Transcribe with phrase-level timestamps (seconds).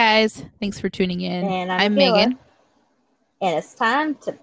[0.00, 1.44] Guys, thanks for tuning in.
[1.44, 2.38] And I'm I'm, Megan,
[3.40, 4.36] And it's time to.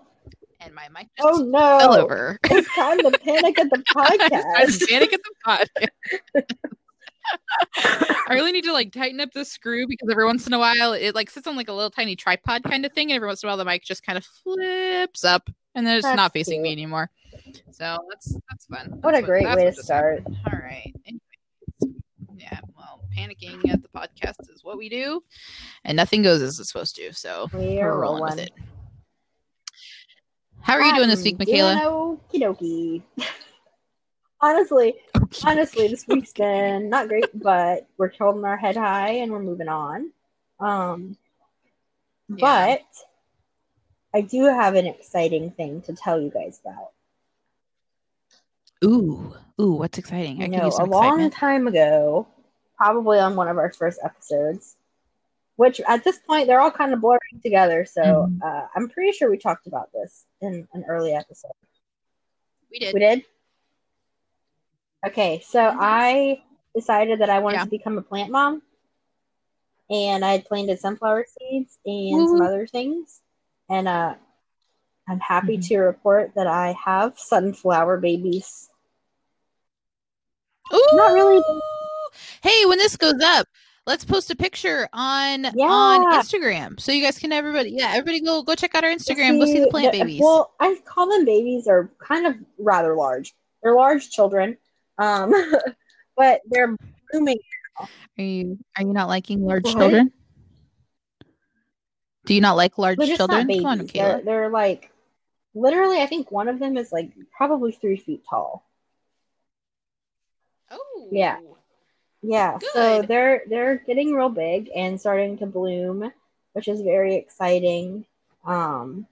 [0.59, 1.79] and my mic just Oh no!
[1.79, 2.39] fell over.
[2.45, 4.89] It's time to panic at the podcast.
[4.89, 5.33] panic at the
[6.35, 6.45] podcast.
[8.27, 10.93] I really need to like tighten up the screw because every once in a while
[10.93, 13.43] it like sits on like a little tiny tripod kind of thing, and every once
[13.43, 16.33] in a while the mic just kind of flips up and then it's That's not
[16.33, 17.09] facing me anymore.
[17.71, 18.97] So that's that's fun.
[19.01, 20.19] What a That's great that's way to start.
[20.19, 20.37] happened.
[20.53, 20.93] All right.
[21.05, 21.95] Anyways,
[22.35, 22.59] yeah.
[22.77, 25.23] Well, panicking at the podcast is what we do,
[25.85, 27.13] and nothing goes as it's supposed to.
[27.13, 28.51] So We we're rolling with it.
[30.61, 31.73] How are you doing this week, Michaela?
[32.29, 33.27] doing Okie dokie.
[34.41, 34.95] honestly,
[35.45, 39.67] honestly, this week's been not great, but we're holding our head high and we're moving
[39.67, 40.11] on.
[40.59, 41.17] Um,
[42.29, 42.35] Yeah.
[42.77, 42.81] but
[44.13, 46.91] I do have an exciting thing to tell you guys about.
[48.83, 50.41] Ooh, ooh, what's exciting?
[50.41, 52.27] I, I know a some long time ago,
[52.75, 54.75] probably on one of our first episodes,
[55.55, 57.85] which at this point they're all kind of blurring together.
[57.85, 58.41] So Mhm.
[58.43, 61.51] uh, I'm pretty sure we talked about this in an early episode.
[62.71, 62.93] We did.
[62.93, 63.25] We did.
[65.05, 65.77] Okay, so Mhm.
[65.79, 66.43] I
[66.75, 67.63] decided that I wanted Yeah.
[67.65, 68.61] to become a plant mom,
[69.89, 73.21] and I had planted sunflower seeds and some other things,
[73.71, 74.13] and uh,
[75.09, 75.67] I'm happy Mhm.
[75.69, 78.69] to report that I have sunflower babies.
[80.73, 80.87] Ooh.
[80.93, 81.43] Not really.
[82.43, 83.47] Hey, when this goes up,
[83.87, 88.43] let's post a picture on on Instagram so you guys can everybody yeah everybody go
[88.43, 89.39] go check out our Instagram.
[89.39, 90.21] Go see the plant babies.
[90.21, 91.65] Well, I call them babies.
[91.65, 93.33] They're kind of rather large.
[93.63, 94.57] They're large children,
[94.97, 95.33] um,
[96.17, 96.75] but they're
[97.11, 97.39] blooming.
[97.79, 97.87] Are
[98.23, 99.77] you are you not liking large What?
[99.77, 100.11] children?
[102.25, 103.39] Do you not like large They're just children?
[103.39, 103.63] not babies.
[103.63, 104.91] Come on, they're, they're like
[105.53, 106.01] literally.
[106.01, 108.65] I think one of them is like probably three feet tall.
[110.69, 111.37] Oh Yeah.
[112.23, 116.11] Yeah, so they're they're getting real big and starting to bloom,
[116.53, 118.05] which is very exciting.
[118.45, 119.07] Um,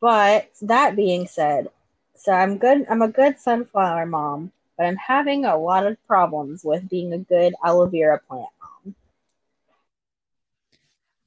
[0.00, 1.68] but that being said,
[2.14, 2.86] so I'm good.
[2.90, 7.18] I'm a good sunflower mom, but I'm having a lot of problems with being a
[7.18, 8.51] good aloe vera plant mom.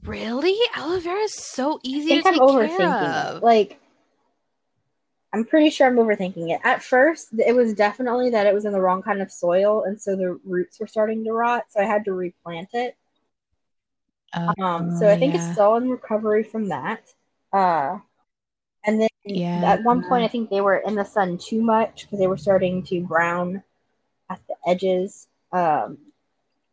[0.06, 0.58] Really?
[0.76, 3.38] Aloe vera is so I easy think to I'm take care overthinking of.
[3.38, 3.44] it.
[3.44, 3.80] Like,
[5.34, 6.62] I'm pretty sure I'm overthinking it.
[6.64, 10.00] At first, it was definitely that it was in the wrong kind of soil, and
[10.02, 11.66] so the roots were starting to rot.
[11.70, 12.96] So I had to replant it.
[14.34, 15.42] Um, so Oh, I think yeah.
[15.42, 17.02] it's still in recovery from that.
[17.52, 18.00] Uh,
[18.86, 19.64] and then Yeah.
[19.66, 22.38] at one point, I think they were in the sun too much because they were
[22.38, 23.64] starting to brown
[24.30, 25.28] at the edges.
[25.52, 25.98] Um,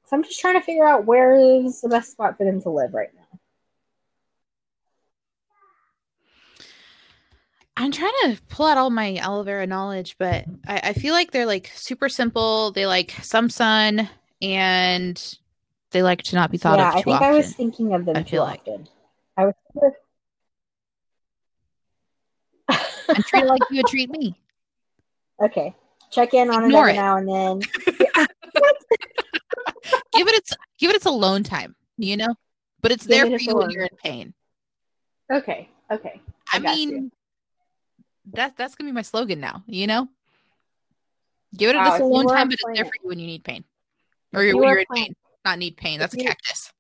[0.04, 2.70] so I'm just trying to figure out where is the best spot for them to
[2.70, 3.21] live right now.
[7.76, 10.70] I'm trying to pull out all my aloe vera knowledge, but mm-hmm.
[10.70, 12.70] I, I feel like they're like super simple.
[12.72, 14.08] They like some sun
[14.40, 15.38] and
[15.90, 16.84] they like to not be thought of.
[16.84, 17.28] yeah, I think often.
[17.28, 18.60] I was thinking of them I too feel like.
[18.60, 18.88] often.
[19.36, 19.54] I was.
[23.14, 24.38] and treat it like you would treat me.
[25.42, 25.74] okay,
[26.10, 27.60] check in on Ignore it every now and then.
[30.12, 32.34] Give it its give it its alone time, you know?
[32.82, 34.34] But it's Give there it for its you when you're in pain.
[35.32, 36.20] Okay, okay.
[36.52, 37.10] I, I mean you.
[38.32, 40.08] That that's gonna be my slogan now, you know?
[41.56, 43.64] Give it Wow, you a time, but it's there for you when you need pain.
[44.32, 45.16] Or you're, when you're in plant- pain.
[45.44, 45.98] Not need pain.
[45.98, 46.72] That's a cactus.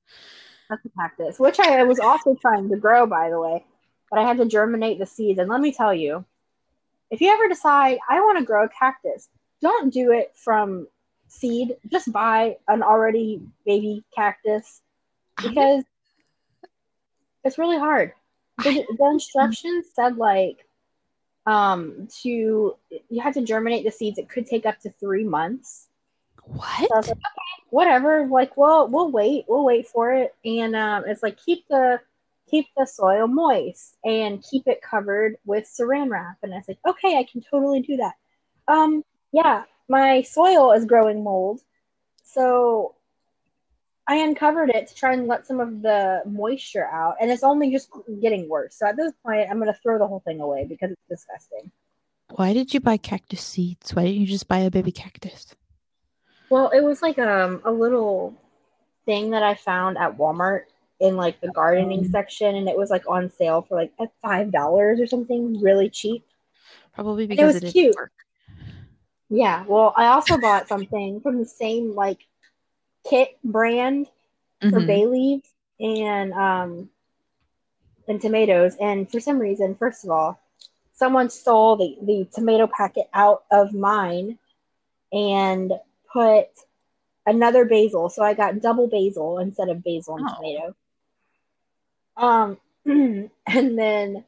[0.70, 3.64] That's a cactus, which I was also trying to grow, by the way.
[4.10, 5.38] But I had to germinate the seeds.
[5.38, 6.24] And let me tell you,
[7.10, 9.28] if you ever decide I want to grow a cactus,
[9.60, 10.86] don't do it from
[11.28, 11.76] seed.
[11.90, 14.80] Just buy an already baby cactus
[15.42, 15.84] because
[17.44, 18.12] it's really hard.
[18.62, 20.64] The, the instructions said like
[21.46, 22.76] um to
[23.08, 24.18] you had to germinate the seeds.
[24.18, 25.88] It could take up to three months.
[26.44, 26.88] What?
[26.88, 28.26] So like, okay, whatever.
[28.26, 29.44] Like, well, we'll wait.
[29.48, 30.34] We'll wait for it.
[30.44, 32.00] And um, it's like keep the
[32.50, 36.36] keep the soil moist and keep it covered with saran wrap.
[36.42, 38.14] And I was like, okay, I can totally do that.
[38.68, 41.60] Um, yeah, my soil is growing mold,
[42.24, 42.94] so
[44.08, 47.70] I uncovered it to try and let some of the moisture out, and it's only
[47.70, 47.88] just
[48.20, 48.74] getting worse.
[48.76, 51.70] So at this point, I'm gonna throw the whole thing away because it's disgusting.
[52.34, 53.94] Why did you buy cactus seeds?
[53.94, 55.54] Why didn't you just buy a baby cactus?
[56.50, 58.34] Well, it was like um a little
[59.06, 60.64] thing that I found at Walmart
[61.00, 62.10] in like the gardening Um.
[62.10, 65.88] section, and it was like on sale for like at five dollars or something, really
[65.88, 66.24] cheap.
[66.94, 67.94] Probably it because was it, cute.
[67.94, 68.12] work.
[69.30, 69.64] Yeah.
[69.66, 72.26] Well, I also bought something from the same like
[73.08, 74.08] kit brand
[74.70, 74.86] for Mhm.
[74.86, 75.48] bay leaves
[75.80, 76.90] and um
[78.08, 78.76] and tomatoes.
[78.80, 80.40] And for some reason, first of all,
[80.92, 84.38] someone stole the, the tomato packet out of mine
[85.12, 85.72] and
[86.12, 86.48] put
[87.26, 88.08] another basil.
[88.10, 90.34] So I got double basil instead of basil and Oh.
[90.36, 90.76] tomato.
[92.16, 92.58] Um,
[93.46, 94.24] and then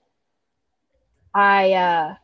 [1.35, 2.15] I uh,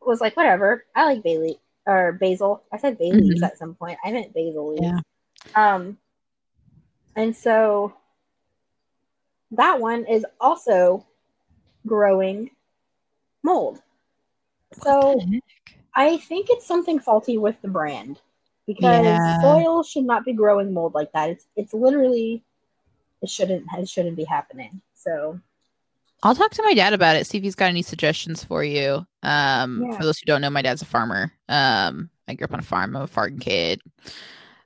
[0.00, 0.84] was like, whatever.
[0.94, 2.62] I like Bailey or basil.
[2.72, 3.42] I said bay leaves Mhm.
[3.42, 3.98] at some point.
[4.04, 4.82] I meant basil leaves.
[4.82, 5.00] Yeah.
[5.54, 5.98] Um,
[7.16, 7.94] and so
[9.52, 11.06] that one is also
[11.86, 12.50] growing
[13.42, 13.82] mold.
[14.82, 15.42] So What the heck?
[15.94, 18.20] I think it's something faulty with the brand
[18.66, 19.40] because Yeah.
[19.40, 21.30] soil should not be growing mold like that.
[21.30, 22.42] It's it's literally
[23.20, 24.80] it shouldn't it shouldn't be happening.
[24.94, 25.38] So
[26.22, 27.26] I'll talk to my dad about it.
[27.26, 29.04] See if he's got any suggestions for you.
[29.22, 29.96] Um, Yeah.
[29.96, 31.32] for those who don't know, my dad's a farmer.
[31.48, 32.96] Um, I grew up on a farm.
[32.96, 33.80] I'm a farm kid.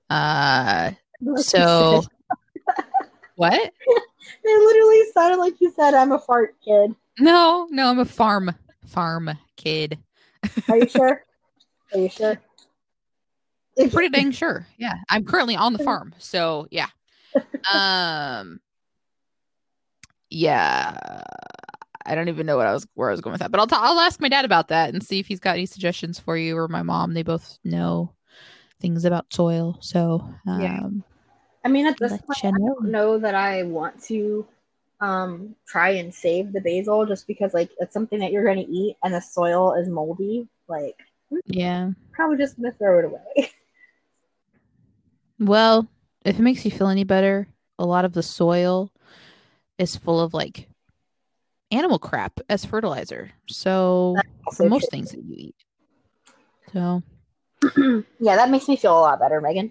[0.08, 0.92] Uh,
[1.36, 2.02] so
[3.36, 3.54] what?
[4.44, 6.94] it literally sounded like you said I'm a fart kid.
[7.18, 8.54] No, no, I'm a farm
[8.86, 9.98] farm kid.
[10.68, 11.24] Are you sure?
[11.94, 12.40] Are you sure?
[13.76, 14.66] Pretty dang sure.
[14.78, 16.88] Yeah, I'm currently on the farm, so yeah.
[17.72, 18.60] Um,
[20.30, 21.22] yeah.
[22.06, 23.66] I don't even know what I was where I was going with that, but I'll
[23.70, 26.36] i I'll ask my dad about that and see if he's got any suggestions for
[26.36, 27.14] you or my mom.
[27.14, 28.12] They both know
[28.80, 30.88] things about soil, so um, Yeah.
[31.64, 34.46] I mean, at this point, I don't know that I want to
[35.00, 38.72] um try and save the basil just because like it's something that you're going to
[38.72, 40.48] eat and the soil is moldy.
[40.68, 40.96] Like,
[41.44, 41.90] Yeah.
[42.12, 43.50] probably just gonna throw it away.
[45.38, 45.86] Well,
[46.24, 47.46] if it makes you feel any better,
[47.78, 48.90] a lot of the soil
[49.78, 50.66] is full of like
[51.70, 53.30] animal crap as fertilizer.
[53.48, 54.16] So
[54.54, 55.56] for most things that you eat.
[56.72, 57.15] So true.
[58.20, 59.70] yeah, that makes me feel a lot better, Megan.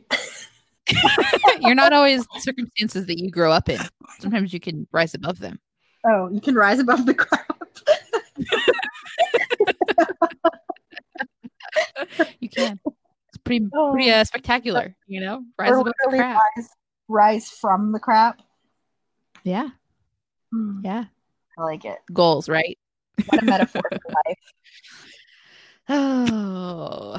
[1.61, 3.79] you're not always the circumstances that you grow up in.
[4.19, 5.59] Sometimes you can rise above them.
[6.05, 7.41] Oh, you can rise above the crowd.
[12.39, 12.79] You can.
[13.29, 13.91] It's pretty Oh.
[13.91, 15.43] pretty uh, spectacular, you know?
[15.59, 16.39] Rise Or above the crap.
[16.55, 16.69] rise,
[17.07, 18.41] rise from the crap.
[19.43, 19.69] Yeah.
[20.51, 21.05] Hmm, Yeah.
[21.57, 21.97] I like it.
[22.13, 22.77] Goals, right?
[23.27, 24.37] What a metaphor for life.
[25.89, 27.17] Oh.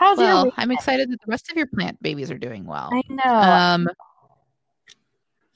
[0.00, 0.54] How's Well, week?
[0.56, 2.88] I'm excited that the rest of your plant babies are doing well.
[2.90, 3.52] I know.
[3.52, 3.88] Um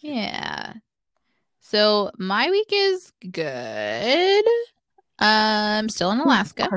[0.00, 0.74] yeah.
[1.60, 4.44] So my week is good.
[5.18, 5.24] Um
[5.80, 6.68] I'm still in Alaska,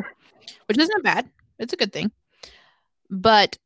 [0.68, 1.30] which isn't bad.
[1.60, 2.10] It's a good thing.
[3.10, 3.58] But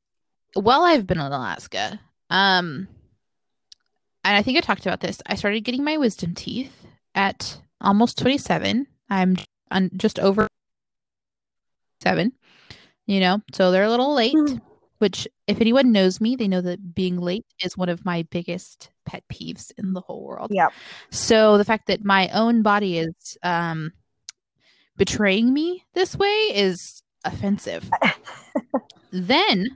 [0.55, 1.99] while I've been in Alaska,
[2.31, 2.87] um
[4.23, 8.17] and I think I talked about this, I started getting my wisdom teeth at almost
[8.17, 8.87] 27.
[9.11, 9.37] I'm
[9.95, 10.47] just over
[12.01, 12.33] 7.
[13.07, 14.61] You know, so they're a little late Mm.
[14.99, 18.91] which if anyone knows me, they know that being late is one of my biggest
[19.05, 20.51] pet peeves in the whole world.
[20.53, 20.67] Yeah.
[21.09, 23.91] So the fact that my own body is um
[24.97, 27.89] betraying me this way is offensive.
[29.11, 29.67] then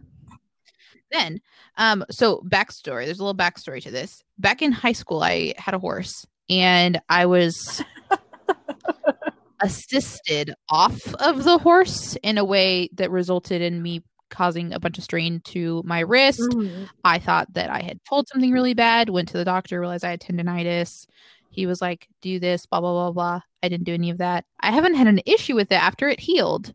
[1.11, 1.41] then
[1.77, 4.21] um so backstory, there's a little backstory to this.
[4.37, 7.83] Back in high school, I had a horse and I was
[9.61, 14.97] assisted off of the horse in a way that resulted in me causing a bunch
[14.97, 16.41] of strain to my wrist.
[16.41, 16.89] Mm.
[17.03, 20.11] I thought that I had pulled something really bad, went to the doctor, realized I
[20.11, 21.07] had tendonitis.
[21.49, 23.41] He was like, do this, blah, blah, blah, blah.
[23.63, 24.45] I didn't do any of that.
[24.59, 26.73] I haven't had an issue with it after it healed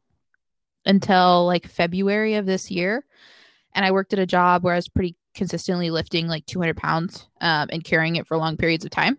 [0.86, 3.04] until like February of this year.
[3.74, 7.28] And I worked at a job where I was pretty consistently lifting like 200 pounds
[7.40, 9.18] um, and carrying it for long periods of time.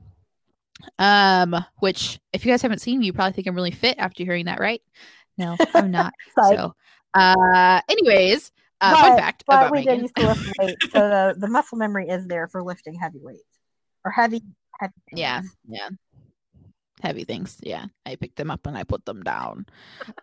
[1.00, 4.23] Um, which if you guys haven't seen me, you probably think I'm really fit after
[4.23, 4.81] hearing that, right?
[5.38, 6.13] No, I'm not.
[6.35, 6.73] So,
[7.13, 9.95] uh, anyways, uh, fun fact but about we Megan.
[9.95, 13.19] did used to lift weights, so the, the muscle memory is there for lifting heavy
[13.21, 13.43] weights
[14.05, 14.41] or heavy.
[14.79, 15.55] heavy Yeah, things.
[15.67, 15.89] yeah.
[17.01, 17.57] Heavy things.
[17.63, 17.85] Yeah.
[18.05, 19.65] I picked them up and I put them down.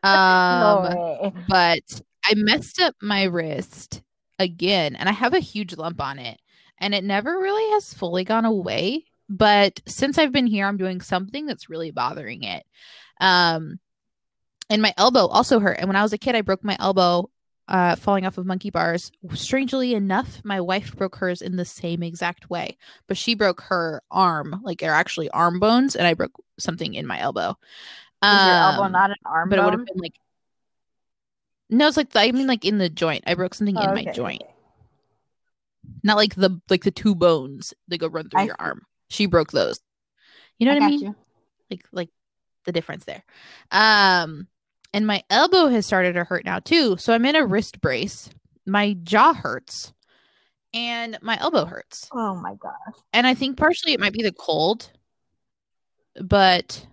[0.03, 1.33] Um way.
[1.49, 4.03] but I messed up my wrist
[4.39, 6.41] again and I have a huge lump on it
[6.79, 11.01] and it never really has fully gone away, but since I've been here I'm doing
[11.01, 12.65] something that's really bothering it.
[13.21, 13.79] Um
[14.71, 17.31] and my elbow also hurt and when I was a kid I broke my elbow
[17.69, 19.13] uh, falling off of monkey bars.
[19.35, 24.03] Strangely enough, my wife broke hers in the same exact way, but she broke her
[24.11, 27.59] arm, like they're actually arm bones, and I broke something in my elbow.
[28.31, 30.15] Is your elbow Um, not an arm but it would have been like
[31.71, 33.25] no, it's like the, I mean like in the joint.
[33.27, 34.43] I broke something Oh, in okay, my joint,
[36.03, 38.59] not like the like the two bones that go run through I your see.
[38.59, 38.87] arm.
[39.09, 39.81] She broke those.
[40.59, 41.01] You know I what I mean?
[41.01, 41.15] you.
[41.71, 42.09] like like
[42.65, 43.23] the difference there.
[43.71, 44.49] Um
[44.93, 46.97] and my elbow has started to hurt now too.
[46.97, 48.31] So I'm in a wrist brace.
[48.67, 49.93] My jaw hurts
[50.75, 52.09] and my elbow hurts.
[52.13, 52.95] Oh my gosh.
[53.13, 54.91] And I think partially it might be the cold,
[56.21, 56.87] but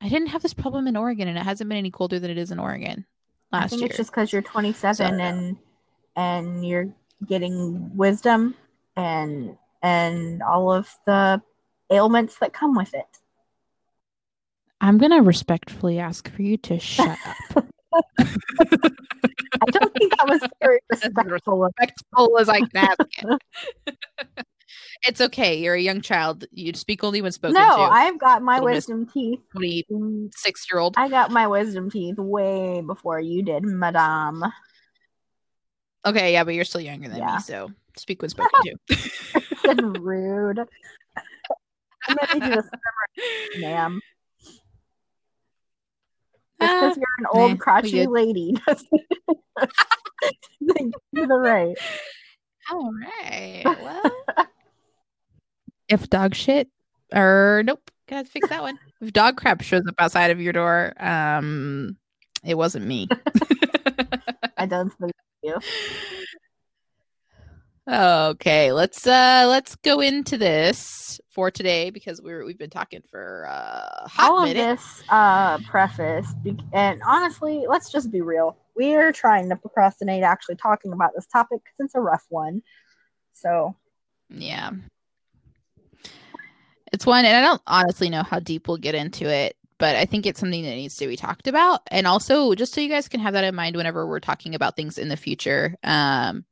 [0.00, 2.38] I didn't have this problem in Oregon, and it hasn't been any colder than it
[2.38, 3.06] is in Oregon
[3.52, 3.88] last I think year.
[3.88, 5.56] it's just because you're 27 So- and
[6.16, 6.88] and you're
[7.26, 8.54] getting wisdom
[8.96, 11.40] and and all of the
[11.90, 13.06] ailments that come with it.
[14.80, 17.36] I'm gonna respectfully ask for you to shut up.
[18.58, 21.64] I don't think that was very As respectful.
[21.64, 23.96] Of, respectful as I can ask it.
[25.06, 25.60] it's okay.
[25.60, 26.44] You're a young child.
[26.50, 27.80] You speak only when spoken no, to.
[27.80, 29.40] I've got my Little wisdom teeth.
[29.52, 30.94] Twenty-six year old.
[30.98, 34.42] I got my wisdom teeth way before you did, Madame.
[36.04, 37.36] Okay, yeah, but you're still younger than Yeah.
[37.36, 38.76] me, so speak when spoken to.
[39.82, 40.58] Rude.
[42.08, 43.24] I'm gonna need you to serve,
[43.56, 44.00] ma'am.
[46.60, 48.56] Just Ah, because you're an old we crotchety lady.
[48.66, 48.88] doesn't
[51.12, 51.76] you the right.
[52.70, 53.64] All right.
[53.80, 54.24] Well,
[55.88, 56.68] if dog shit,
[57.14, 58.78] or nope, gotta fix that one.
[59.00, 61.96] If dog crap shows up outside of your door, um,
[62.44, 63.08] it wasn't me.
[64.56, 65.12] I don't believe
[65.42, 65.58] you.
[67.88, 73.46] Okay, let's uh let's go into this for today because we're we've been talking for
[73.48, 74.78] uh, All of minute.
[74.78, 78.56] this uh, preface, be- and honestly, let's just be real.
[78.74, 82.62] We're trying to procrastinate actually talking about this topic because it's a rough one.
[83.34, 83.76] So,
[84.30, 84.70] Yeah.
[86.92, 90.06] It's one, and I don't honestly know how deep we'll get into it, but I
[90.06, 91.82] think it's something that needs to be talked about.
[91.90, 94.76] And also, just so you guys can have that in mind whenever we're talking about
[94.76, 96.45] things in the future, um,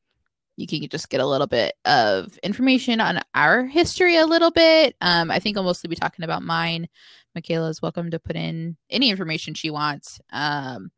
[0.57, 4.97] you can just get a little bit of information on our history a little bit.
[5.01, 6.89] Um, I think I'll mostly be talking about mine.
[7.35, 10.21] Michaela is welcome to put in any information she wants.
[10.33, 10.93] Um,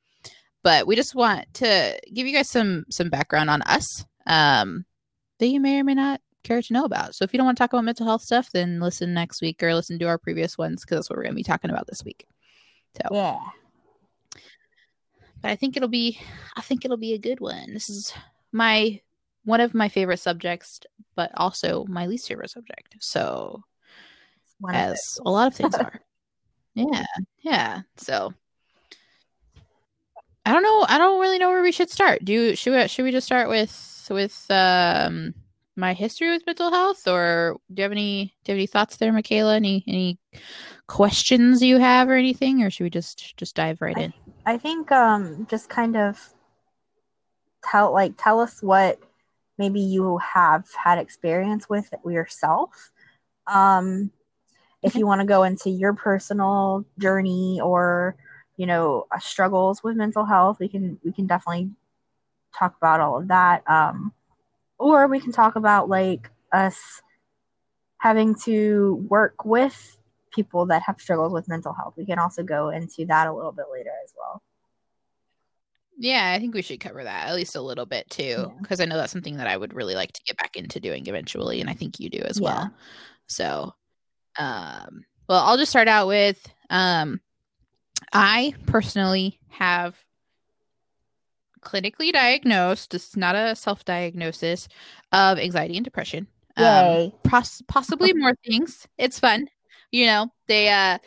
[0.62, 4.84] but we just want to give you guys some some background on us um,
[5.38, 7.14] that you may or may not care to know about.
[7.14, 9.62] So if you don't want to talk about mental health stuff, then listen next week
[9.62, 11.86] or listen to our previous ones because that's what we're going to be talking about
[11.86, 12.26] this week.
[12.96, 13.38] So, yeah.
[15.42, 16.18] but I think it'll be,
[16.56, 17.74] I think it'll be a good one.
[17.74, 18.12] This is
[18.52, 19.00] my
[19.46, 20.80] one of my favorite subjects,
[21.14, 22.96] but also my least favorite subject.
[23.00, 23.62] So
[24.58, 26.00] One as a lot of things are.
[26.74, 27.06] Yeah,
[27.40, 27.80] yeah.
[27.96, 28.34] So
[30.44, 30.84] I don't know.
[30.88, 32.24] I don't really know where we should start.
[32.24, 35.32] Do you, should we should we just start with with um
[35.76, 38.96] my history with mental health, or do you have any do you have any thoughts
[38.96, 39.56] there, Michaela?
[39.56, 40.18] Any any
[40.86, 44.12] questions you have or anything, or should we just just dive right I- in?
[44.44, 46.32] I think um just kind of
[47.64, 49.00] tell like tell us what
[49.58, 52.90] maybe you have had experience with yourself.
[53.46, 54.10] Um
[54.82, 58.16] if you want to go into your personal journey or
[58.56, 61.70] you know uh, struggles with mental health, we can we can definitely
[62.56, 63.62] talk about all of that.
[63.68, 64.12] Um
[64.78, 67.02] or we can talk about like us
[67.98, 69.98] having to work with
[70.32, 71.94] people that have struggled with mental health.
[71.96, 74.42] We can also go into that a little bit later as well.
[75.98, 78.46] Yeah, I think we should cover that at least a little bit too, Yeah.
[78.60, 81.06] because I know that's something that I would really like to get back into doing
[81.06, 82.44] eventually, and I think you do as Yeah.
[82.44, 82.70] well.
[83.26, 83.74] So,
[84.38, 87.20] um, well, I'll just start out with um,
[88.12, 89.96] I personally have
[91.60, 92.90] clinically diagnosed.
[92.90, 94.68] This is not a self-diagnosis
[95.12, 96.26] of anxiety and depression.
[96.56, 97.12] Um, Yay.
[97.24, 98.86] possibly more things.
[98.98, 99.48] It's fun,
[99.90, 100.28] you know.
[100.46, 100.98] They uh,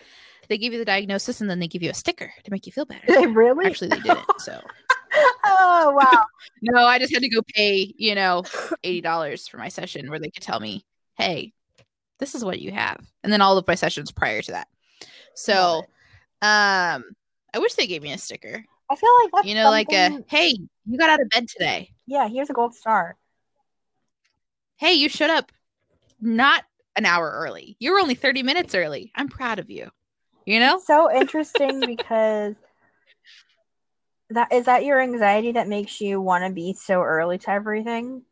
[0.49, 2.71] they give you the diagnosis and then they give you a sticker to make you
[2.71, 3.05] feel better.
[3.07, 3.65] They really?
[3.65, 4.25] Actually, they didn't.
[4.39, 4.59] So.
[5.45, 6.25] oh wow.
[6.61, 8.43] No, I just had to go pay, you know,
[8.83, 10.83] eighty dollars for my session where they could tell me,
[11.15, 11.53] "Hey,
[12.17, 14.67] this is what you have," and then all of my sessions prior to that.
[15.35, 15.77] So,
[16.41, 17.03] um,
[17.53, 18.65] I wish they gave me a sticker.
[18.89, 20.53] I feel like You know, like a, "Hey,
[20.85, 21.91] you got out of bed today.
[22.07, 22.27] yeah.
[22.27, 23.15] Here's a gold star.
[24.75, 25.51] Hey, you showed up
[26.19, 26.65] not
[26.97, 27.77] an hour early.
[27.79, 29.11] You were only thirty minutes early.
[29.15, 29.91] I'm proud of you."
[30.49, 32.55] You know, So interesting because
[34.31, 38.23] that is that your anxiety that makes you want to be so early to everything.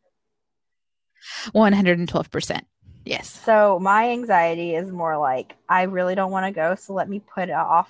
[1.52, 2.66] one hundred and twelve percent.
[3.04, 3.28] Yes.
[3.44, 7.20] So my anxiety is more like I really don't want to go, so let me
[7.20, 7.88] put it off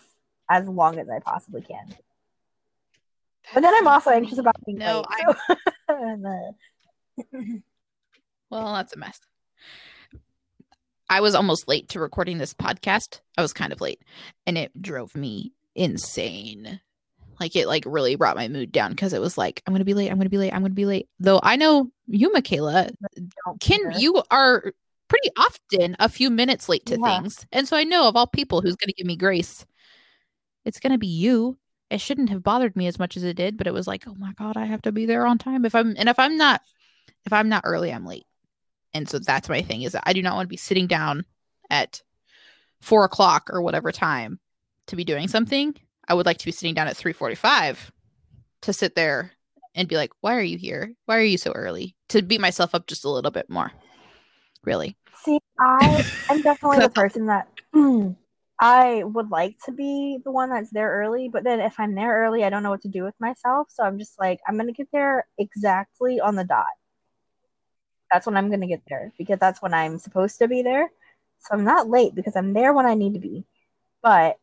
[0.51, 1.95] as long as I possibly can.
[3.55, 5.37] But then I'm also anxious about being No, late.
[5.49, 5.57] so-
[7.39, 7.57] uh,
[8.51, 9.21] Well, that's a mess.
[11.11, 13.21] I was almost late to recording this podcast.
[13.37, 14.03] I was kind of late,
[14.47, 16.81] and it drove me insane.
[17.41, 19.95] Like it like really brought my mood down because it was like I'm gonna be
[19.95, 20.11] late.
[20.11, 20.53] I'm gonna be late.
[20.53, 21.09] I'm gonna be late.
[21.21, 22.91] Though I know you, Michaela,
[23.61, 24.73] can you are
[25.09, 27.21] pretty often a few minutes late to Yeah.
[27.21, 29.65] things, and so I know of all people who's gonna give me grace,
[30.65, 31.57] it's gonna be you.
[31.91, 34.15] It shouldn't have bothered me as much as it did, but it was like, oh
[34.19, 35.65] my god, I have to be there on time.
[35.65, 36.61] If I'm and if I'm not,
[37.25, 38.27] if I'm not early, I'm late.
[38.95, 41.25] And so that's my thing is I do not want to be sitting down
[41.71, 42.03] at
[42.81, 44.41] four o'clock or whatever time
[44.87, 45.75] to be doing something,
[46.07, 47.91] I would like to be sitting down at 3:45
[48.63, 49.33] to sit there
[49.75, 50.95] and be like, "Why are you here?
[51.05, 53.73] Why are you so early?" To beat myself up just a little bit more.
[54.65, 54.97] Really.
[55.25, 57.49] See, I am definitely the person that
[58.61, 62.25] I would like to be the one that's there early, but then if I'm there
[62.25, 63.69] early, I don't know what to do with myself.
[63.71, 66.67] So I'm just like, I'm going to get there exactly on the dot.
[68.13, 70.91] That's when I'm going to get there because that's when I'm supposed to be there.
[71.41, 73.45] So I'm not late because I'm there when I need to be.
[74.03, 74.39] But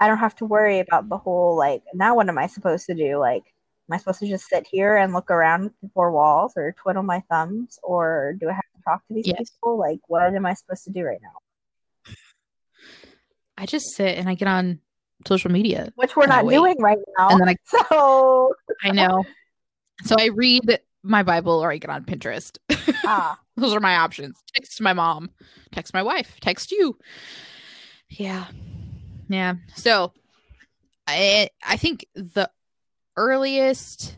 [0.00, 2.94] I don't have to worry about the whole like, now what am I supposed to
[2.94, 3.18] do?
[3.18, 3.44] Like,
[3.88, 7.02] am I supposed to just sit here and look around the four walls or twiddle
[7.02, 9.50] my thumbs or do I have to talk to these Yes.
[9.50, 9.78] people?
[9.78, 12.12] Like, what am I supposed to do right now?
[13.56, 14.80] I just sit and I get on
[15.26, 15.92] social media.
[15.96, 17.30] Which we're not doing right now.
[17.30, 17.56] And then I
[17.90, 19.24] so, I know.
[20.04, 22.58] So I read my Bible or I get on Pinterest.
[23.04, 24.36] ah, Those are my options.
[24.54, 25.30] Text my mom,
[25.72, 26.96] text my wife, text you.
[28.08, 28.46] Yeah.
[29.28, 29.54] Yeah.
[29.74, 30.12] So
[31.06, 32.50] I I think the
[33.16, 34.16] earliest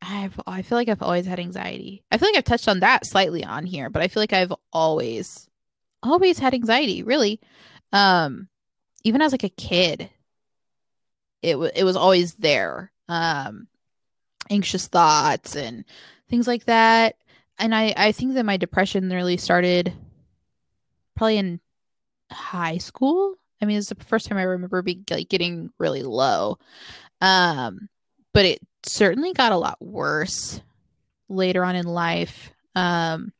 [0.00, 2.04] I've I feel like I've always had anxiety.
[2.10, 4.52] I feel like I've touched on that slightly on here, but I feel like I've
[4.72, 5.48] always
[6.02, 7.40] always had anxiety, really.
[7.92, 8.48] Um
[9.04, 10.08] even as like a kid.
[11.42, 12.92] It was it was always there.
[13.08, 13.66] Um
[14.50, 15.84] anxious thoughts and
[16.28, 17.16] things like that
[17.58, 19.92] and I I think that my depression really started
[21.16, 21.60] probably in
[22.30, 23.34] high school.
[23.60, 26.58] I mean, it's the first time I remember be like getting really low.
[27.20, 27.88] Um,
[28.32, 30.60] but it certainly got a lot worse
[31.28, 32.50] later on in life.
[32.74, 33.32] Um,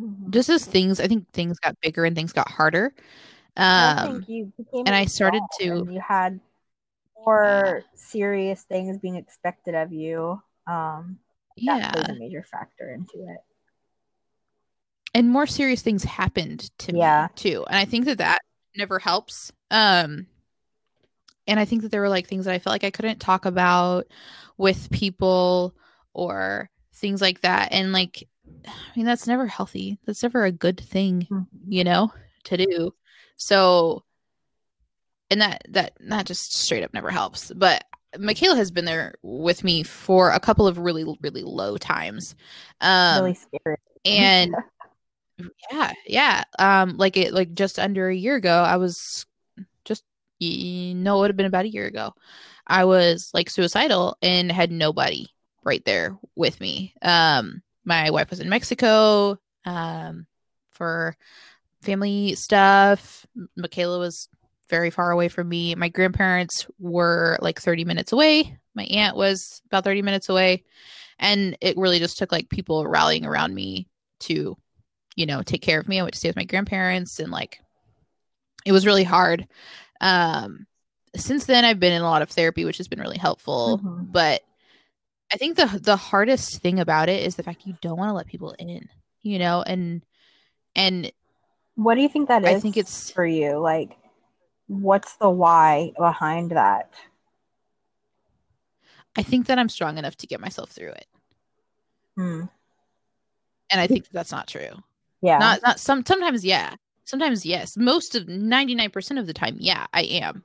[0.00, 0.30] mhm.
[0.30, 2.94] just as things, I think things got bigger and things got harder.
[3.56, 6.40] I Um, think you became and I started to- you had
[7.26, 10.40] more serious things being expected of you.
[10.66, 11.18] Um,
[11.56, 11.78] yeah.
[11.78, 13.38] that plays a major factor into it.
[15.14, 17.26] and more serious things happened to Yeah.
[17.28, 18.38] me too and i think that that
[18.76, 20.26] never helps um
[21.48, 23.44] and i think that there were like things that i felt like i couldn't talk
[23.44, 24.06] about
[24.56, 25.74] with people
[26.14, 28.28] or things like that and like
[28.66, 31.46] i mean that's never healthy that's never a good thing Mhm.
[31.66, 32.12] you know
[32.44, 32.94] to do
[33.36, 34.04] so
[35.30, 37.52] and that that that just straight up never helps.
[37.54, 37.84] But
[38.18, 42.34] michaela has been there with me for a couple of really really low times.
[42.80, 43.76] Um really scary.
[44.04, 44.54] and
[45.70, 46.44] yeah yeah.
[46.58, 49.26] Um like it like just under a year ago i was
[49.84, 50.04] just
[50.38, 52.12] you know it would have been about a year ago.
[52.66, 55.26] I was like suicidal and had nobody
[55.64, 56.94] right there with me.
[57.02, 60.26] Um my wife was in mexico um
[60.70, 61.16] for
[61.82, 63.26] family stuff.
[63.56, 64.28] Michaela was
[64.70, 65.74] very far away from me.
[65.74, 68.56] My grandparents were like 30 minutes away.
[68.74, 70.64] My aunt was about 30 minutes away.
[71.18, 73.88] And it really just took like people rallying around me
[74.20, 74.56] to
[75.16, 75.98] you know take care of me.
[75.98, 77.58] I went to stay with my grandparents and like
[78.64, 79.46] it was really hard.
[80.00, 80.66] Um
[81.16, 83.80] since then i've been in a lot of therapy which has been really helpful.
[83.82, 84.12] Mhm.
[84.12, 84.42] but
[85.32, 88.14] i think the the hardest thing about it is the fact you don't want to
[88.14, 88.88] let people in
[89.22, 90.04] you know and
[90.76, 91.10] and
[91.74, 93.58] What do you think that is I think it's- for you?
[93.58, 93.96] Like,
[94.70, 96.90] what's the why behind that?
[99.16, 101.06] i think that i'm strong enough to get myself through it.
[102.16, 102.42] Hmm.
[103.68, 104.70] and i think that that's not true.
[105.20, 105.38] Yeah.
[105.38, 106.74] not not some sometimes yeah.
[107.04, 107.76] Sometimes yes.
[107.76, 110.44] Most of 99% of the time yeah i am.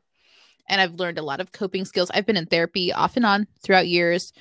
[0.68, 2.10] And i've learned a lot of coping skills.
[2.12, 4.34] I've been in therapy off and on throughout years.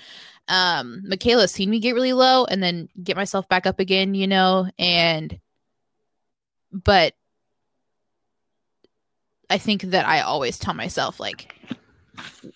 [0.49, 4.27] Um michaela's seen me get really low and then get myself back up again you
[4.27, 5.38] know and
[6.73, 7.12] but
[9.50, 11.54] i think that i always tell myself like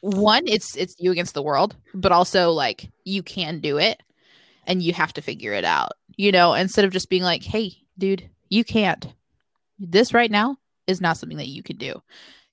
[0.00, 4.02] one it's it's you against the world but also like you can do it
[4.66, 7.72] and you have to figure it out you know instead of just being like hey
[7.96, 9.12] dude you can't
[9.78, 12.00] this right now is not something that you can do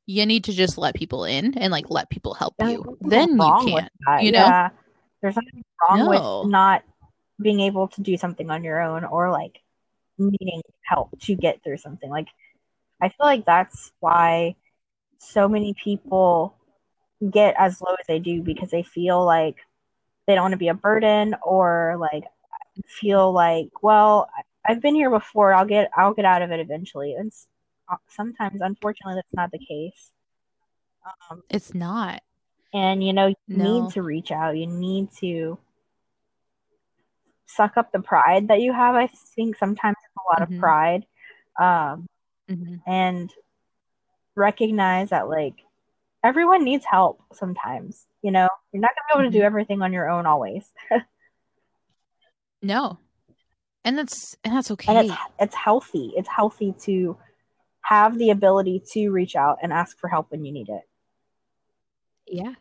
[0.08, 3.32] you need to just let people in and like let people help There's you then
[3.32, 3.90] you can
[4.22, 4.40] you know?
[4.40, 4.70] Yeah.
[5.22, 6.42] There's nothing wrong No.
[6.44, 6.84] with not
[7.42, 9.60] being able to do something on your own or like
[10.18, 12.10] needing help to get through something.
[12.10, 12.28] Like,
[13.02, 14.56] I feel like that's why
[15.20, 16.56] so many people
[17.32, 19.58] get as low as they do because they feel like
[20.28, 22.24] they don't want to be a burden or like
[22.88, 24.30] feel like, well,
[24.66, 25.54] I've been here before.
[25.54, 27.14] I'll get I'll get out of it eventually.
[27.16, 27.32] And
[27.90, 30.12] uh, sometimes, unfortunately, that's not the case.
[31.30, 32.24] Um, it's not
[32.74, 33.82] and you know you No.
[33.82, 35.58] need to reach out you need to
[37.48, 40.54] suck up the pride that you have i think sometimes it's a lot Mhm.
[40.56, 41.06] of pride
[41.60, 42.06] um,
[42.50, 42.82] Mhm.
[42.86, 43.32] and
[44.36, 45.56] recognize that like
[46.24, 49.46] everyone needs help sometimes you know you're not going to be able to do Mhm.
[49.46, 50.72] everything on your own always
[52.62, 52.98] no
[53.84, 57.18] and that's and that's and okay it's it's healthy it's healthy to
[57.82, 60.82] have the ability to reach out and ask for help when you need it.
[62.26, 62.56] Yeah.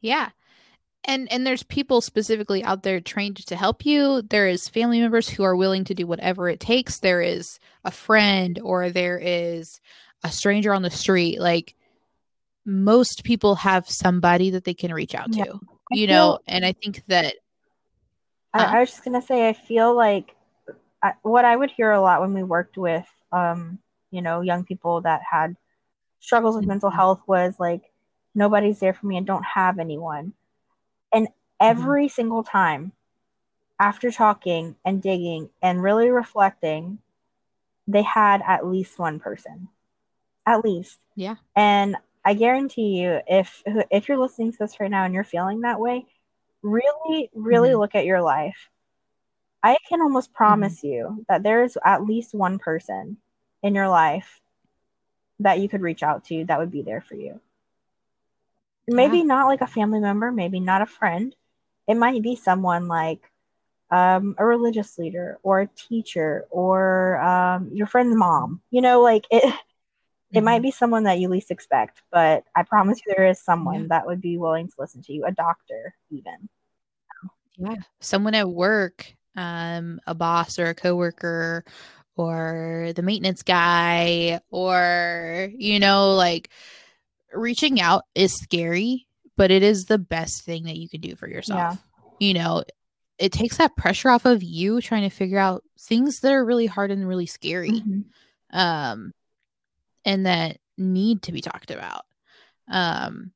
[0.00, 0.30] Yeah.
[1.04, 4.22] And and there's people specifically out there trained to help you.
[4.22, 6.98] There is family members who are willing to do whatever it takes.
[6.98, 9.80] There is a friend or there is
[10.22, 11.40] a stranger on the street.
[11.40, 11.74] Like
[12.66, 15.38] most people have somebody that they can reach out to.
[15.38, 15.44] Yeah.
[15.90, 17.34] You feel- know, and I think that
[18.54, 18.66] Huh?
[18.70, 20.34] I, I was just gonna say, I feel like
[21.02, 23.78] I, what I would hear a lot when we worked with, um,
[24.10, 25.54] you know, young people that had
[26.20, 26.94] struggles with mental Mhm.
[26.96, 27.82] health was like,
[28.34, 30.32] nobody's there for me and don't have anyone.
[31.12, 31.28] And
[31.68, 31.92] Mm-hmm.
[31.98, 32.92] every single time,
[33.78, 36.98] after talking and digging and really reflecting,
[37.86, 39.68] they had at least one person,
[40.46, 40.98] at least.
[41.16, 41.36] Yeah.
[41.56, 45.60] And I guarantee you, if if you're listening to this right now and you're feeling
[45.62, 46.06] that way,
[46.62, 47.74] really, really Mhm.
[47.74, 48.68] look at your life.
[49.62, 50.72] I can almost Mm-hmm.
[50.72, 53.18] promise you that there is at least one person
[53.62, 54.40] in your life
[55.40, 57.40] that you could reach out to that would be there for you.
[58.88, 59.24] Maybe Yeah.
[59.24, 61.34] not like a family member, maybe not a friend.
[61.88, 63.20] It might be someone like
[63.90, 68.62] um, a religious leader or a teacher or um, your friend's mom.
[68.70, 69.54] You know, like it.
[70.34, 70.62] It might Mhm.
[70.62, 73.88] be someone that you least expect, but I promise you there is someone Yeah.
[73.88, 76.48] that would be willing to listen to you, a doctor even.
[77.56, 77.74] Yeah.
[78.00, 81.64] Someone at work, um, a boss or a coworker
[82.16, 86.50] or the maintenance guy or you know, like
[87.32, 91.28] reaching out is scary, but it is the best thing that you can do for
[91.28, 91.78] yourself.
[92.18, 92.64] You know,
[93.18, 96.66] it takes that pressure off of you trying to figure out things that are really
[96.66, 97.70] hard and really scary.
[97.70, 98.04] Mhm.
[98.50, 99.12] um
[100.04, 102.04] and that need to be talked about
[102.70, 103.32] um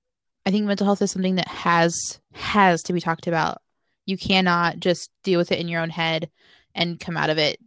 [0.46, 3.61] i think mental health is something that has has to be talked about
[4.07, 6.31] you cannot just deal with it in your own head
[6.74, 7.59] and come out of it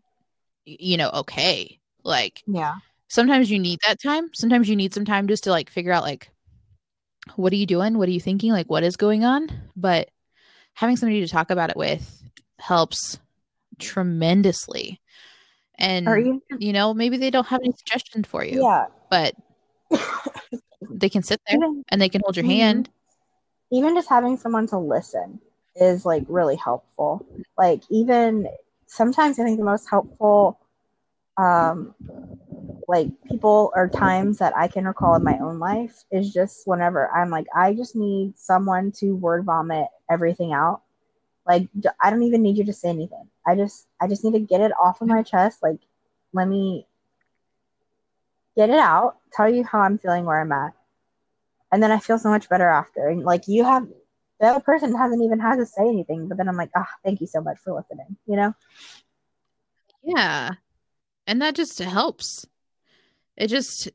[0.65, 2.75] you know okay like Yeah.
[3.07, 6.03] Sometimes you need that time sometimes you need some time just to like figure out
[6.03, 6.29] like
[7.35, 10.09] what are you doing what are you thinking like what is going on but
[10.73, 12.23] having somebody to talk about it with
[12.59, 13.19] helps
[13.79, 15.01] tremendously
[15.77, 18.85] and even you know maybe they don't have any suggestion for you yeah.
[19.09, 19.33] but
[20.89, 22.49] they can sit there even and they can hold your Mhm.
[22.49, 22.89] hand
[23.71, 25.39] even just having someone to listen
[25.75, 27.25] is like really helpful.
[27.57, 28.47] Like even
[28.87, 30.59] sometimes I think the most helpful
[31.37, 31.93] um
[32.87, 37.09] like people or times that I can recall in my own life is just whenever
[37.11, 40.81] I'm like I just need someone to word vomit everything out.
[41.47, 41.67] Like
[42.01, 43.27] I don't even need you to say anything.
[43.45, 45.79] I just I just need to get it off of my chest like
[46.33, 46.85] let me
[48.55, 50.73] get it out, tell you how I'm feeling where I'm at.
[51.71, 53.09] And then I feel so much better after.
[53.09, 53.87] And like you have
[54.39, 57.21] the other person hasn't even had to say anything, but then I'm like, ah, thank
[57.21, 58.17] you so much for listening.
[58.27, 58.53] You know?
[60.05, 60.53] yeah
[61.27, 62.45] and that just helps
[63.37, 63.89] it just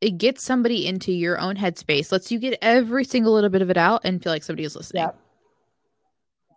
[0.00, 3.70] it gets somebody into your own headspace lets you get every single little bit of
[3.70, 5.02] it out and feel like somebody is listening.
[5.02, 5.18] Yep.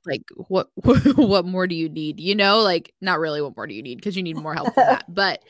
[0.06, 0.70] like what
[1.18, 2.20] what more do you need?
[2.20, 4.76] You know like not really what more do you need because you need more help
[4.76, 5.06] than that.
[5.10, 5.42] But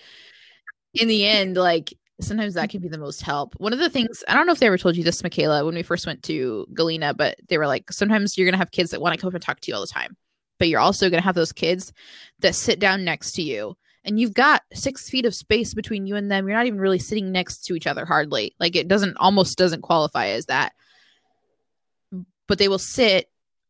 [0.93, 3.55] in the end like sometimes that can be the most help.
[3.57, 5.75] One of the things i don't know if they ever told you this michaela when
[5.75, 9.01] we first went to galena but they were like sometimes you're gonna have kids that
[9.01, 10.15] want to come up and talk to you all the time
[10.59, 11.91] but you're also gonna have those kids
[12.39, 16.15] that sit down next to you and you've got six feet of space between you
[16.15, 19.15] and them you're not even really sitting next to each other hardly like it doesn't
[19.17, 20.73] almost doesn't qualify as that
[22.47, 23.27] but they will sit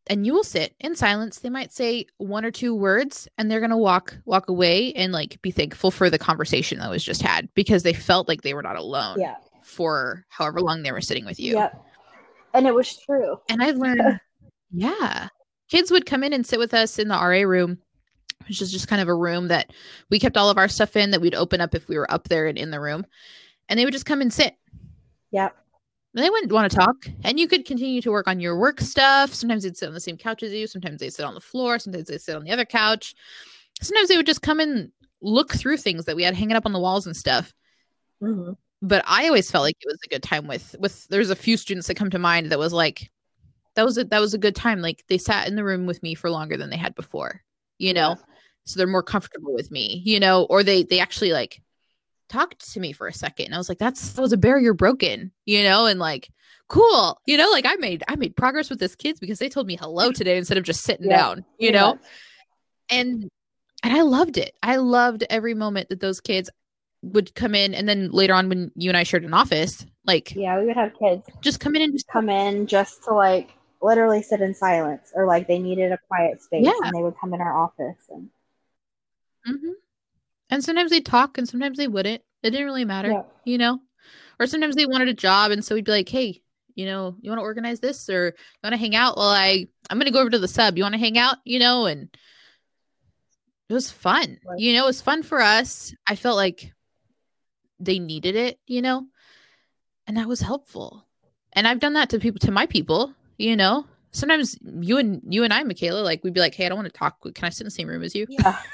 [0.07, 3.59] and you will sit in silence they might say one or two words and they're
[3.59, 7.21] going to walk walk away and like be thankful for the conversation that was just
[7.21, 9.35] had because they felt like they were not alone Yeah.
[9.63, 11.85] for however long they were sitting with you Yep.
[12.53, 13.37] And it was true.
[13.49, 14.19] and i've learned
[14.71, 15.27] yeah
[15.69, 17.77] kids would come in and sit with us in the ra room
[18.47, 19.71] which is just kind of a room that
[20.09, 22.27] we kept all of our stuff in that we'd open up if we were up
[22.27, 23.05] there and in the room.
[23.69, 24.55] And they would just come and sit.
[25.31, 25.55] Yep.
[26.13, 27.05] And they wouldn't want to talk.
[27.23, 29.33] And you could continue to work on your work stuff.
[29.33, 30.67] Sometimes they'd sit on the same couch as you.
[30.67, 31.79] Sometimes they sit on the floor.
[31.79, 33.15] Sometimes they sit on the other couch.
[33.81, 36.73] Sometimes they would just come and look through things that we had hanging up on
[36.73, 37.53] the walls and stuff.
[38.21, 38.55] Mhm.
[38.83, 41.57] but i always felt like it was a good time with with there's a few
[41.57, 43.11] students that come to mind that was like
[43.75, 44.81] that was a that was a good time.
[44.81, 47.41] Like they sat in the room with me for longer than they had before
[47.77, 48.15] you know
[48.65, 51.61] so they're more comfortable with me you know or they they actually like
[52.29, 54.73] talked to me for a second and i was like that's that was a barrier
[54.73, 56.29] broken you know and like
[56.69, 59.67] cool you know like i made i made progress with this kids because they told
[59.67, 60.13] me hello mm-hmm.
[60.13, 61.99] today instead of just sitting Yeah, down you pretty know?
[62.89, 63.29] And
[63.83, 64.53] and i loved it.
[64.63, 66.49] I loved every moment that those kids
[67.01, 70.33] would come in and then later on when you and i shared an office like
[70.35, 73.49] Yeah, we would have kids just come in and just come in just to like
[73.81, 76.71] literally sit in silence or like they needed a quiet space Yeah.
[76.83, 78.29] and they would come in our office and
[79.47, 79.73] Mhm.
[80.49, 83.23] and sometimes they'd talk and sometimes they wouldn't It didn't really matter, Yeah.
[83.45, 83.81] you know?
[84.39, 86.41] Or sometimes they wanted a job and so we'd be like, "Hey,
[86.73, 89.15] you know, you want to organize this or you want to hang out?
[89.17, 90.75] Well, I I'm going to go over to the sub.
[90.77, 92.09] You want to hang out, you know?" And
[93.69, 94.39] it was fun.
[94.45, 94.59] Right.
[94.59, 95.93] You know, it was fun for us.
[96.07, 96.73] I felt like
[97.79, 99.05] they needed it, you know?
[100.07, 101.05] And that was helpful.
[101.53, 103.85] And I've done that to people to my people, you know?
[104.11, 106.91] Sometimes you and you and I, Michaela, like we'd be like, "Hey, I don't want
[106.91, 107.21] to talk.
[107.21, 108.59] Can I sit in the same room as you?" Yeah.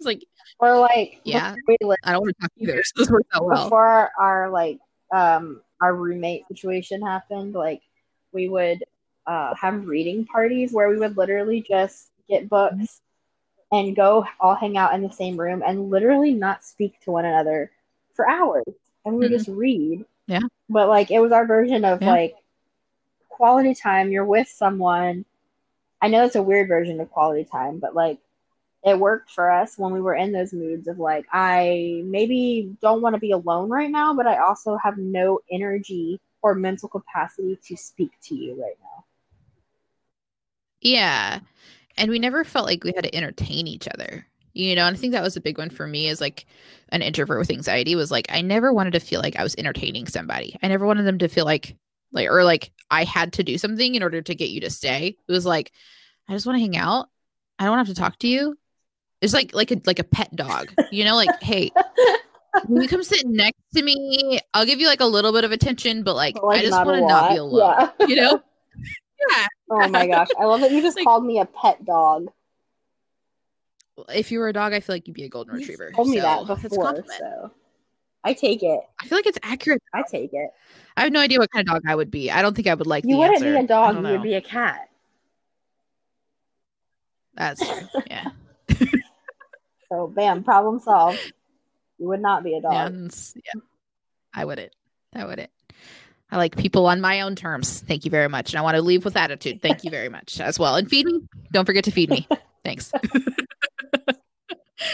[0.00, 0.24] It's like,
[0.58, 1.54] Or like Yeah.
[1.54, 2.82] before we lived- I don't want to talk either.
[2.82, 3.64] So this works out well.
[3.64, 4.78] before our, our like
[5.12, 7.82] um our roommate situation happened, like
[8.32, 8.82] we would
[9.26, 13.02] uh have reading parties where we would literally just get books
[13.72, 17.24] and go all hang out in the same room and literally not speak to one
[17.26, 17.70] another
[18.14, 18.64] for hours.
[19.04, 19.36] And we would Mhm.
[19.36, 20.04] just read.
[20.26, 20.40] Yeah.
[20.70, 22.10] But like it was our version of Yeah.
[22.10, 22.36] like
[23.28, 24.10] quality time.
[24.10, 25.24] You're with someone.
[26.00, 28.18] I know it's a weird version of quality time, but like
[28.84, 33.02] it worked for us when we were in those moods of like I maybe don't
[33.02, 37.58] want to be alone right now, but I also have no energy or mental capacity
[37.66, 39.04] to speak to you right now.
[40.80, 41.40] Yeah.
[41.98, 44.26] And we never felt like we had to entertain each other.
[44.52, 46.46] You know, and I think that was a big one for me as like
[46.88, 50.06] an introvert with anxiety was like I never wanted to feel like I was entertaining
[50.06, 50.56] somebody.
[50.62, 51.76] I never wanted them to feel like
[52.12, 55.16] like or like I had to do something in order to get you to stay.
[55.28, 55.70] It was like
[56.28, 57.08] I just want to hang out.
[57.58, 58.56] I don't have to talk to you.
[59.20, 60.72] It's like like a like a pet dog.
[60.90, 61.70] You know, like hey,
[62.66, 65.52] when you come sit next to me, I'll give you like a little bit of
[65.52, 67.90] attention, but like, like, I just want to not be alone.
[68.00, 68.06] Yeah.
[68.06, 68.42] You know?
[69.30, 69.46] yeah.
[69.70, 70.28] Oh my gosh.
[70.38, 72.28] I love that you just Like- called me a pet dog.
[74.08, 75.90] If you were a dog, I feel like you'd be a golden You retriever.
[75.94, 77.50] told me so that before, so
[78.24, 78.80] I take it.
[79.02, 79.82] I feel like it's accurate.
[79.92, 80.50] I take it.
[80.96, 82.30] I have no idea what kind of dog I would be.
[82.30, 83.52] I don't think I would like You wouldn't answer.
[83.52, 84.88] be a dog, you would be a cat.
[87.34, 87.88] That's true.
[88.10, 88.30] Yeah.
[89.90, 91.32] So bam, problem solved.
[91.98, 92.92] You would not be a dog.
[92.92, 93.08] yeah.
[93.36, 93.60] yeah.
[94.32, 94.72] I wouldn't.
[95.14, 95.50] I wouldn't.
[96.30, 97.80] I like people on my own terms.
[97.80, 98.52] Thank you very much.
[98.52, 99.60] And I want to leave with attitude.
[99.60, 100.76] Thank you very much as well.
[100.76, 101.22] And feed me.
[101.52, 102.28] Don't forget to feed me.
[102.64, 102.92] Thanks.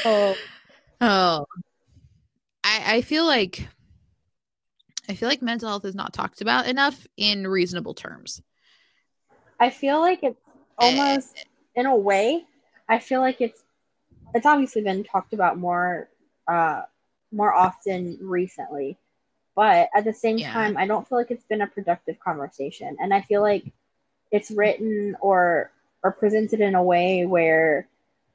[0.04, 0.36] Oh,
[1.00, 1.44] Oh,
[2.64, 3.68] I I feel like
[5.10, 8.40] I feel like mental health is not talked about enough in reasonable terms.
[9.60, 10.40] I feel like it's
[10.80, 10.98] eh.
[10.98, 12.44] almost in a way,
[12.88, 13.62] I feel like it's
[14.34, 16.08] it's obviously been talked about more
[16.48, 16.82] uh
[17.32, 18.96] more often recently.
[19.54, 20.52] But at the same Yeah.
[20.52, 22.96] time, I don't feel like it's been a productive conversation.
[23.00, 23.64] And I feel like
[24.30, 25.70] it's written or
[26.02, 27.88] or presented in a way where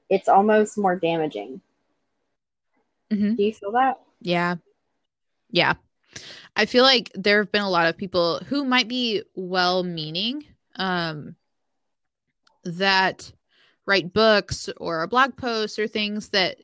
[0.10, 1.62] it's almost more damaging.
[3.12, 3.38] Mhm.
[3.38, 4.00] Do you feel that?
[4.22, 4.56] Yeah.
[5.52, 5.76] Yeah.
[6.56, 10.46] I feel like there have been a lot of people who might be well meaning
[10.76, 11.36] um
[12.64, 13.32] that
[13.92, 16.58] write books or blog posts or things that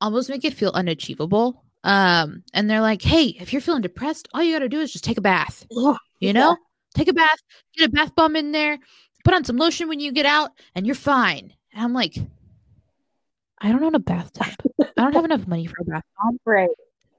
[0.00, 1.62] almost make it feel unachievable.
[1.84, 4.92] Um and they're like, "Hey, if you're feeling depressed, all you got to do is
[4.92, 6.32] just take a bath." You Yeah.
[6.32, 6.56] know?
[6.94, 7.38] Take a bath,
[7.76, 8.78] get a bath bomb in there,
[9.24, 11.52] put on some lotion when you get out and you're fine.
[11.72, 12.16] And I'm like,
[13.58, 14.46] I don't own a bathtub.
[14.80, 16.70] I don't have enough money for a bath bomb Right.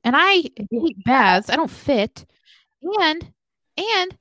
[0.03, 1.49] and I hate baths.
[1.49, 2.25] I don't fit,
[2.81, 3.31] and
[3.77, 4.17] and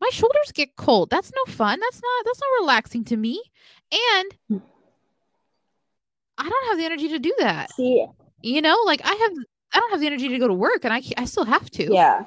[0.00, 1.10] my shoulders get cold.
[1.10, 1.78] That's no fun.
[1.80, 3.42] That's not that's not relaxing to me.
[3.92, 4.62] And
[6.38, 7.70] I don't have the energy to do that.
[7.72, 8.06] See,
[8.42, 9.32] You know, like I have
[9.74, 11.92] I don't have the energy to go to work, and I I still have to.
[11.92, 12.24] Yeah.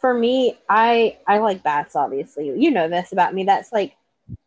[0.00, 2.46] For me, I I like baths obviously.
[2.58, 3.44] You know this about me.
[3.44, 3.96] That's like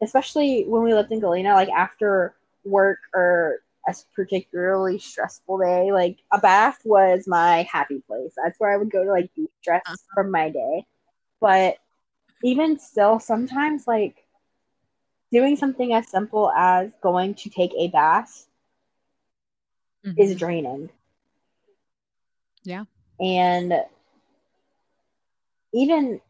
[0.01, 2.33] especially when we lived in Galena, like after
[2.65, 8.33] work or a particularly stressful day, like a bath was my happy place.
[8.35, 9.95] That's where I would go to like de-stress Uh-huh.
[10.13, 10.85] from my day.
[11.39, 11.77] But
[12.43, 14.26] even still, sometimes like
[15.31, 18.47] doing something as simple as going to take a bath
[20.03, 20.17] Mhm.
[20.17, 20.89] is draining.
[22.63, 22.85] Yeah.
[23.19, 23.73] And
[25.73, 26.21] even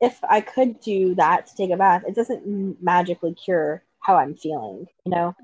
[0.00, 4.34] if I could do that to take a bath, it doesn't magically cure how I'm
[4.36, 5.34] feeling, you know?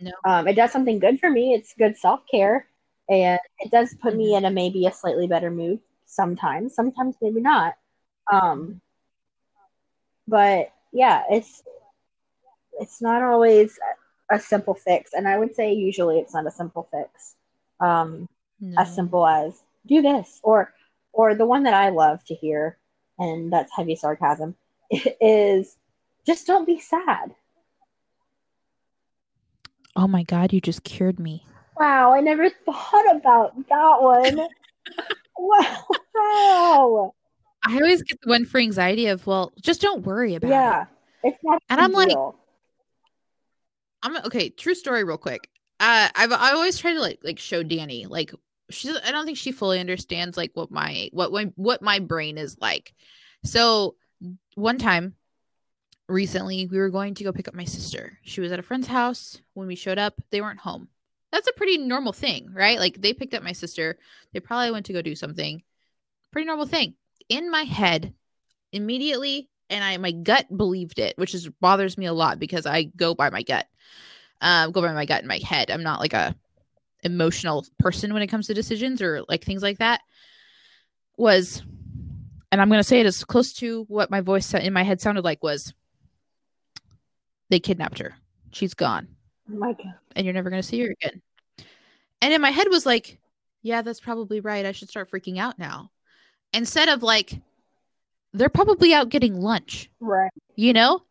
[0.00, 0.12] No.
[0.24, 1.54] Um, it does something good for me.
[1.54, 2.66] It's good self care.
[3.08, 4.38] And it does put me Mhm.
[4.38, 7.74] in a maybe a slightly better mood sometimes, sometimes maybe not.
[8.32, 8.80] Um,
[10.26, 11.62] but yeah, it's
[12.80, 13.78] it's not always
[14.30, 17.36] a simple fix, and I would say usually it's not a simple fix.
[17.80, 18.28] Um,
[18.60, 18.80] No.
[18.80, 20.72] as simple as do this, or
[21.12, 22.78] or the one that I love to hear,
[23.18, 24.56] and that's heavy sarcasm,
[25.20, 25.76] is
[26.26, 27.34] just don't be sad.
[29.96, 31.44] Oh my god, you just cured me.
[31.76, 34.48] Wow, I never thought about that one.
[35.38, 37.14] wow.
[37.66, 40.50] I always get the one for anxiety of, well, just don't worry about it.
[40.50, 40.84] Yeah.
[41.22, 42.16] It's not And I'm like-
[44.02, 44.50] I'm okay.
[44.50, 45.48] True story, real quick.
[45.80, 48.32] uh, I've I always try to like like show Danny like
[48.70, 52.36] she I don't think she fully understands like what my what my what my brain
[52.38, 52.92] is like.
[53.44, 53.96] So
[54.54, 55.14] one time
[56.08, 58.18] recently we were going to go pick up my sister.
[58.22, 60.14] She was at a friend's house when we showed up.
[60.30, 60.88] They weren't home.
[61.32, 62.78] That's a pretty normal thing, right?
[62.78, 63.98] Like they picked up my sister.
[64.34, 65.62] They probably went to go do something.
[66.30, 66.94] Pretty normal thing.
[67.28, 68.14] In my head,
[68.72, 72.84] immediately and I my gut believed it, which is bothers me a lot because I
[72.84, 73.66] go by my gut.
[74.40, 75.70] Um, go by my gut in my head.
[75.70, 76.34] I'm not like a
[77.02, 80.00] emotional person when it comes to decisions or like things like that.
[81.16, 81.62] Was,
[82.50, 85.24] and I'm gonna say it as close to what my voice in my head sounded
[85.24, 85.72] like was.
[87.50, 88.16] They kidnapped her.
[88.52, 89.08] She's gone.
[89.50, 89.94] Oh my god.
[90.16, 91.22] And you're never gonna see her again.
[92.20, 93.18] And in my head was like,
[93.62, 94.66] yeah, that's probably right.
[94.66, 95.90] I should start freaking out now.
[96.54, 97.40] Instead of like,
[98.32, 99.90] they're probably out getting lunch.
[100.00, 100.30] Right.
[100.56, 101.02] You know?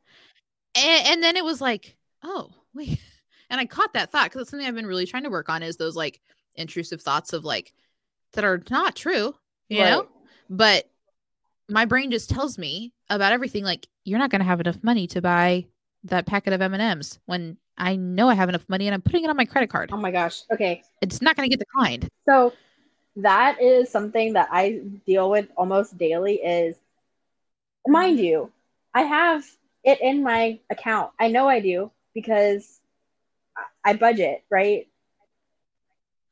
[0.75, 2.99] And, and then it was like, oh, wait.
[3.49, 5.61] And I caught that thought because it's something I've been really trying to work on
[5.61, 6.19] is those like
[6.55, 7.71] intrusive thoughts of like
[8.31, 9.35] that are not true,
[9.69, 9.91] you Right.
[9.91, 10.07] know?
[10.49, 10.89] But
[11.69, 15.05] my brain just tells me about everything like you're not going to have enough money
[15.07, 15.67] to buy
[16.05, 19.29] that packet of M&Ms when I know I have enough money and I'm putting it
[19.29, 19.91] on my credit card.
[19.93, 20.41] Oh my gosh.
[20.51, 20.81] Okay.
[21.01, 22.09] It's not going to get declined.
[22.27, 22.53] So
[23.17, 26.75] that is something that I deal with almost daily is
[27.87, 28.51] mind you,
[28.93, 29.45] I have
[29.83, 31.11] it in my account.
[31.19, 32.79] I know I do because
[33.83, 34.87] I- budget, right?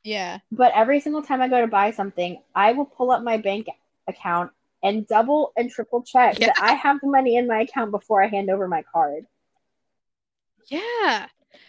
[0.04, 0.40] Yeah.
[0.52, 3.68] But every single time I go to buy something, I will pull up my bank
[4.08, 6.48] account and double and triple check Yeah.
[6.48, 9.28] that I have the money in my account before I hand over my card.
[10.68, 11.28] Yeah.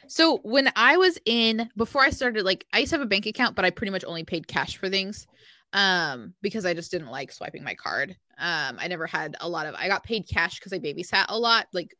[0.08, 3.26] So when I was in before I started like I used to have a bank
[3.26, 5.26] account but I pretty much only paid cash for things
[5.72, 8.16] um because I just didn't like swiping my card.
[8.38, 11.38] Um I never had a lot of I got paid cash cuz I babysat a
[11.38, 11.94] lot like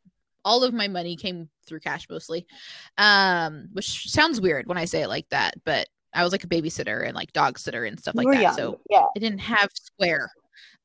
[0.44, 2.46] all of my money came through cash mostly.
[2.98, 6.48] Um which sounds weird when I say it like that, but I was like a
[6.48, 8.42] babysitter and like dog sitter and stuff like were that.
[8.42, 8.56] young.
[8.56, 9.06] So yeah.
[9.16, 10.30] I didn't have Square.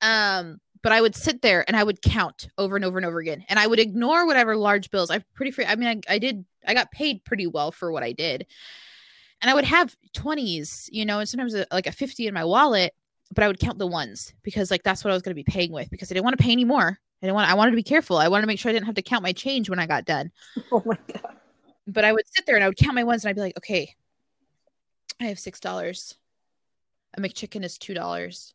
[0.02, 3.20] Um, but I would sit there and I would count over and over and over
[3.20, 5.10] again, and I would ignore whatever large bills.
[5.10, 5.66] I'm pretty free.
[5.66, 6.46] I mean, I, I did.
[6.68, 8.46] I got paid pretty well for what I did,
[9.42, 12.46] and I would have twenties, you know, and sometimes a, like a fifty in my
[12.46, 12.94] wallet.
[13.34, 15.44] But I would count the ones because like that's what I was going to be
[15.44, 16.98] paying with because I didn't want to pay anymore.
[17.22, 17.50] I didn't want.
[17.50, 18.18] I wanted to be careful.
[18.18, 20.06] I wanted to make sure I didn't have to count my change when I got
[20.06, 20.32] done
[20.72, 21.36] Oh my god.
[21.88, 23.58] but I would sit there and I would count my ones and I'd be like,
[23.58, 23.96] okay,
[25.20, 26.16] I have six dollars.
[27.18, 28.54] A McChicken is two dollars.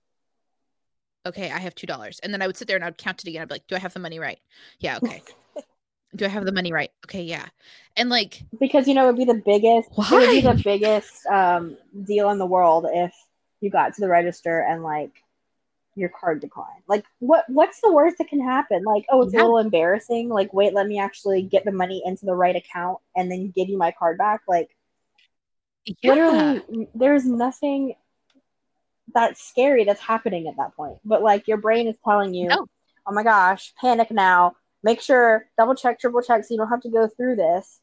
[1.27, 2.19] Okay, I have two dollars.
[2.23, 3.43] And then I would sit there and I would count it again.
[3.43, 4.39] I'd be like, do I have the money right?
[4.79, 5.23] Yeah, okay.
[6.15, 6.91] do I have the money right?
[7.07, 7.47] Okay, yeah.
[7.97, 10.55] And like, Because you know it would be the biggest it would be Why?
[10.55, 13.13] the biggest um deal in the world if
[13.61, 15.13] you got to the register and like
[15.95, 16.83] your card declined.
[16.89, 18.83] Like what what's the worst that can happen?
[18.85, 19.41] Like, oh it's Yeah.
[19.41, 20.29] a little embarrassing.
[20.29, 23.69] Like, wait, let me actually get the money into the right account and then give
[23.69, 24.41] you my card back.
[24.49, 24.71] Like
[26.03, 26.11] yeah.
[26.11, 27.95] literally there's nothing
[29.15, 30.97] that's scary that's happening at that point.
[31.05, 32.67] But like your brain is telling you, No.
[33.07, 34.57] oh my gosh, panic now.
[34.83, 37.81] Make sure double check, triple check so you don't have to go through this.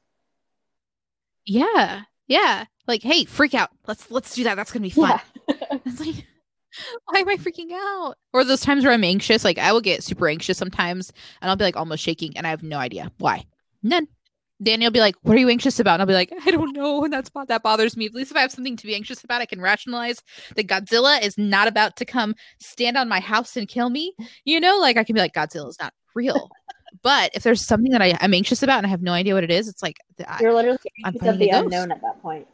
[1.45, 2.03] Yeah.
[2.27, 2.65] Yeah.
[2.87, 3.69] Like, hey, freak out.
[3.87, 4.55] Let's let's do that.
[4.55, 5.19] That's gonna be fun.
[5.85, 6.25] It's like,
[7.05, 8.15] why am I freaking out?
[8.33, 11.55] Or those times where I'm anxious, like I will get super anxious sometimes and I'll
[11.55, 13.45] be like almost shaking and I have no idea why.
[13.81, 14.07] None.
[14.61, 15.93] Daniel will be like, What are you anxious about?
[15.93, 17.03] And I'll be like, I don't know.
[17.03, 18.07] And that's that bothers me.
[18.07, 20.21] At least if I have something to be anxious about, I can rationalize
[20.55, 24.13] that Godzilla is not about to come stand on my house and kill me.
[24.43, 26.49] You know, like I can be like, Godzilla is not real.
[27.01, 29.43] but if there's something that I, I'm anxious about and I have no idea what
[29.43, 29.97] it is, it's like
[30.39, 32.47] You're literally I'm anxious of the unknown at that point.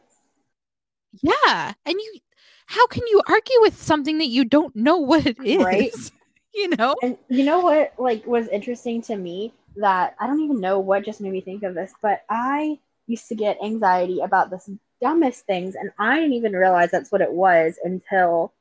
[1.22, 1.72] Yeah.
[1.84, 2.18] And you
[2.66, 5.62] how can you argue with something that you don't know what it is?
[5.62, 5.92] Right.
[6.54, 6.96] You know?
[7.02, 11.04] And you know what like was interesting to me that I don't even know what
[11.04, 15.44] just made me think of this, but I used to get anxiety about the dumbest
[15.44, 18.54] things and I didn't even realize that's what it was until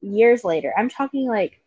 [0.00, 0.74] years later.
[0.76, 1.60] I'm talking like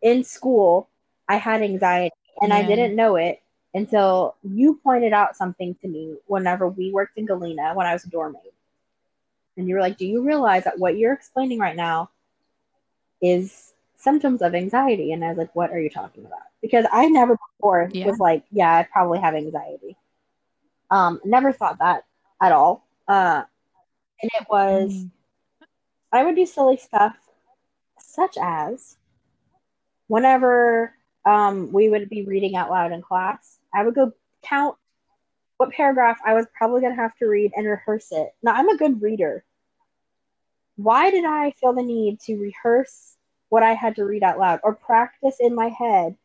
[0.00, 0.88] in school
[1.28, 3.42] I had anxiety and I didn't know it
[3.74, 8.04] until you pointed out something to me whenever we worked in Galena when I was
[8.04, 8.52] a dorm maid.
[9.56, 12.10] And you were like, Do you realize that what you're explaining right now
[13.20, 15.12] is symptoms of anxiety?
[15.12, 16.40] And I was like, What are you talking about?
[16.62, 18.06] Because I never before Yeah.
[18.06, 19.96] was like, Yeah, I probably have anxiety.
[20.90, 22.04] Um, never thought that
[22.42, 22.84] at all.
[23.08, 23.44] Uh,
[24.22, 25.10] and it was, Mm.
[26.12, 27.16] I would do silly stuff
[27.98, 28.98] such as
[30.08, 30.95] whenever
[31.26, 33.58] um, we would be reading out loud in class.
[33.74, 34.12] I would go
[34.42, 34.76] count
[35.56, 38.34] what paragraph I was probably going to have to read and rehearse it.
[38.42, 39.44] Now, I'm a good reader.
[40.76, 43.16] Why did I feel the need to rehearse
[43.48, 46.16] what I had to read out loud or practice in my head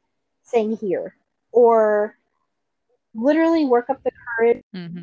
[0.43, 1.15] saying here
[1.51, 2.15] or
[3.15, 5.01] literally work up the courage mm-hmm.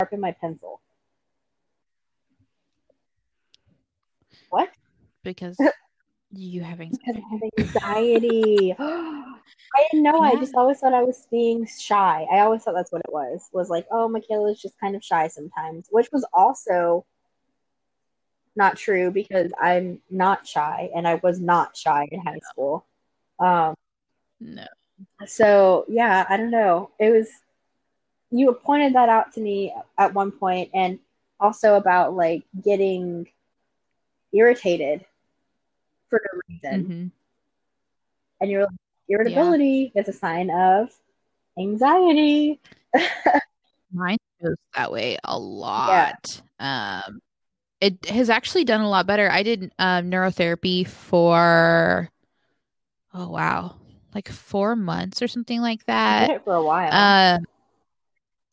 [0.00, 0.80] sharpen my pencil?
[4.48, 4.70] What?
[5.24, 5.58] Because
[6.32, 7.24] you have Because anxiety.
[7.26, 8.76] I have anxiety.
[8.78, 10.20] I didn't know.
[10.20, 12.26] I just always thought I was being shy.
[12.30, 13.48] I always thought that's what it was.
[13.52, 17.04] Was like, oh, Michaela's just kind of shy sometimes, which was also
[18.54, 22.86] not true because I'm not shy and I was not shy in high school.
[23.38, 23.74] Um,
[24.40, 24.64] No.
[25.26, 26.90] so yeah, I don't know.
[26.98, 27.28] It was
[28.30, 30.98] you pointed that out to me at one point, and
[31.38, 33.28] also about like getting
[34.32, 35.04] irritated
[36.10, 37.10] for no reason, Mhm.
[38.40, 38.70] and you're like,
[39.08, 40.90] irritability is a sign of
[41.58, 42.60] anxiety.
[43.92, 46.42] Mine goes that way a lot.
[46.58, 47.20] Um,
[47.80, 49.30] it has actually done a lot better.
[49.30, 52.10] I did um, neurotherapy for,
[53.14, 53.76] oh wow,
[54.14, 56.26] like four months or something like I that.
[56.28, 56.92] did it for a while.
[57.36, 57.44] Um,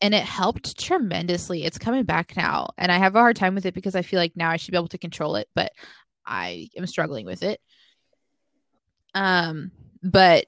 [0.00, 1.64] and it helped tremendously.
[1.64, 4.20] It's coming back now, and I have a hard time with it because I feel
[4.20, 5.72] like now I should be able to control it, but
[6.26, 7.60] I am struggling with it.
[9.14, 9.70] Um,
[10.02, 10.46] but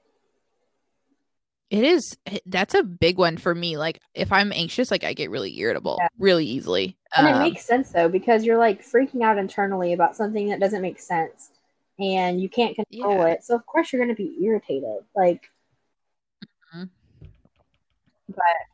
[1.69, 3.77] it is that's a big one for me.
[3.77, 6.07] Like if I'm anxious, like I get really irritable Yeah.
[6.17, 6.97] really easily.
[7.17, 10.59] and it Um, makes sense though because you're like freaking out internally about something that
[10.59, 11.51] doesn't make sense,
[11.99, 13.33] and you can't control Yeah.
[13.33, 13.43] it.
[13.43, 15.03] So of course you're going to be irritated.
[15.15, 15.49] Like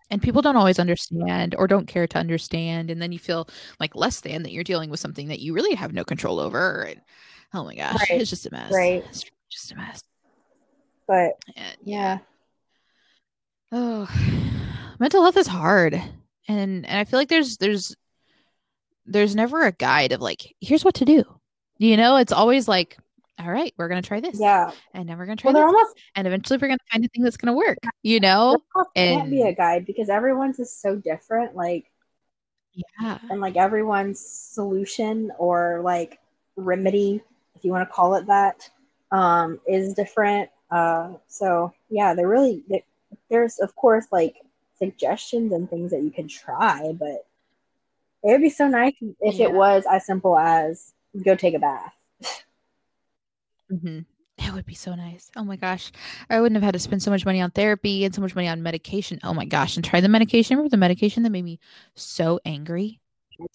[0.10, 3.48] and people don't always understand or don't care to understand and then you feel
[3.80, 6.84] like less than that you're dealing with something that you really have no control over
[6.84, 7.02] and
[7.54, 8.72] oh my gosh Right, it's just a mess.
[8.72, 9.04] right.
[9.10, 10.02] it's just a mess.
[11.08, 12.20] But And, yeah,
[13.72, 14.08] oh
[15.00, 17.96] mental health is hard and and i feel like there's there's
[19.06, 21.24] there's never a guide of like here's what to do.
[21.78, 22.98] You know it's always like
[23.40, 24.72] all right we're gonna try this yeah.
[24.94, 27.24] and then we're gonna try Well, this almost and eventually we're gonna find a thing
[27.24, 31.56] that's gonna work you know almost can't be a guide because everyone's is so different.
[31.56, 31.90] Like
[33.02, 36.20] yeah and like everyone's solution or like
[36.56, 37.22] remedy,
[37.56, 38.70] if you want to call it that,
[39.12, 40.50] um, is different.
[40.72, 42.86] Uh, so yeah, they're really they-
[43.30, 44.38] there's of course like
[44.78, 47.26] suggestions and things that you can try, but
[48.24, 49.48] it would be so nice if Yeah.
[49.48, 51.94] it was as simple as go take a bath.
[53.78, 54.00] Hmm
[54.38, 55.30] It would be so nice.
[55.36, 55.92] Oh my gosh.
[56.30, 58.48] I wouldn't have had to spend so much money on therapy and so much money
[58.48, 59.20] on medication.
[59.24, 59.76] Oh my gosh.
[59.76, 60.58] And try the medication.
[60.58, 61.60] Remember the medication that made me
[61.96, 63.00] so angry?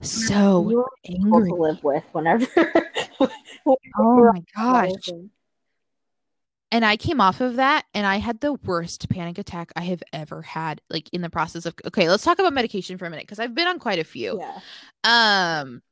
[0.03, 1.51] So angry.
[1.51, 2.47] to live with whenever.
[3.19, 5.09] whenever Oh my gosh.
[6.71, 10.03] And I came off of that and I had the worst panic attack I have
[10.13, 10.83] ever had.
[10.91, 13.55] Like in the process of, okay, let's talk about medication for a minute because I've
[13.55, 14.39] been on quite a few.
[14.39, 14.61] Yeah.
[15.63, 15.83] Um,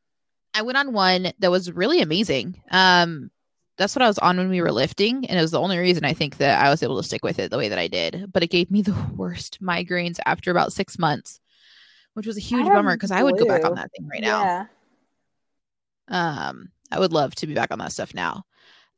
[0.53, 2.61] I went on one that was really amazing.
[2.71, 3.31] Um,
[3.77, 6.05] that's what I was on when we were lifting, and it was the only reason
[6.05, 8.33] I think that I was able to stick with it the way that I did.
[8.33, 11.41] But it gave me the worst migraines after about six months,
[12.15, 14.43] which was a huge bummer because I would go back on that thing right now.
[14.43, 14.67] Yeah.
[16.09, 18.45] Um, I would love to be back on that stuff now.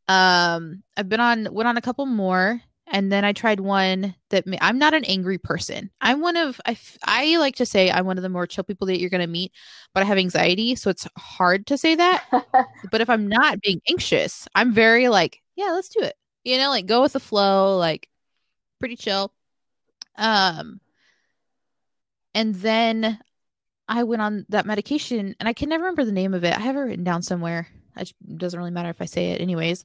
[0.09, 2.61] Um, I've been on went on a couple more,
[2.91, 5.91] and then I tried one that ma- I'm not an angry person.
[6.01, 8.65] I'm one of I f- I like to say I'm one of the more chill
[8.65, 9.53] people that you're gonna meet,
[9.95, 12.25] but I have anxiety, so it's hard to say that.
[12.91, 16.15] but if I'm not being anxious, I'm very like, yeah, let's do it.
[16.45, 18.09] You know, like go with the flow, like
[18.79, 19.33] pretty chill.
[20.17, 20.81] Um,
[22.35, 23.19] and then
[23.89, 26.57] I went on that medication, and I can never remember the name of it.
[26.57, 27.69] I have it written down somewhere.
[27.97, 29.85] It doesn't really matter if I say it, anyways.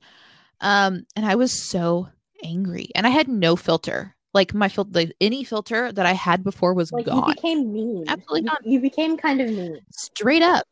[0.62, 2.10] Um, and I was so
[2.44, 4.16] angry, and I had no filter.
[4.34, 7.28] Like my filter, like any filter that I had before was like gone.
[7.30, 8.06] you became mean.
[8.08, 8.66] Absolutely You- not.
[8.66, 9.80] You became kind of mean.
[9.92, 10.66] straight up.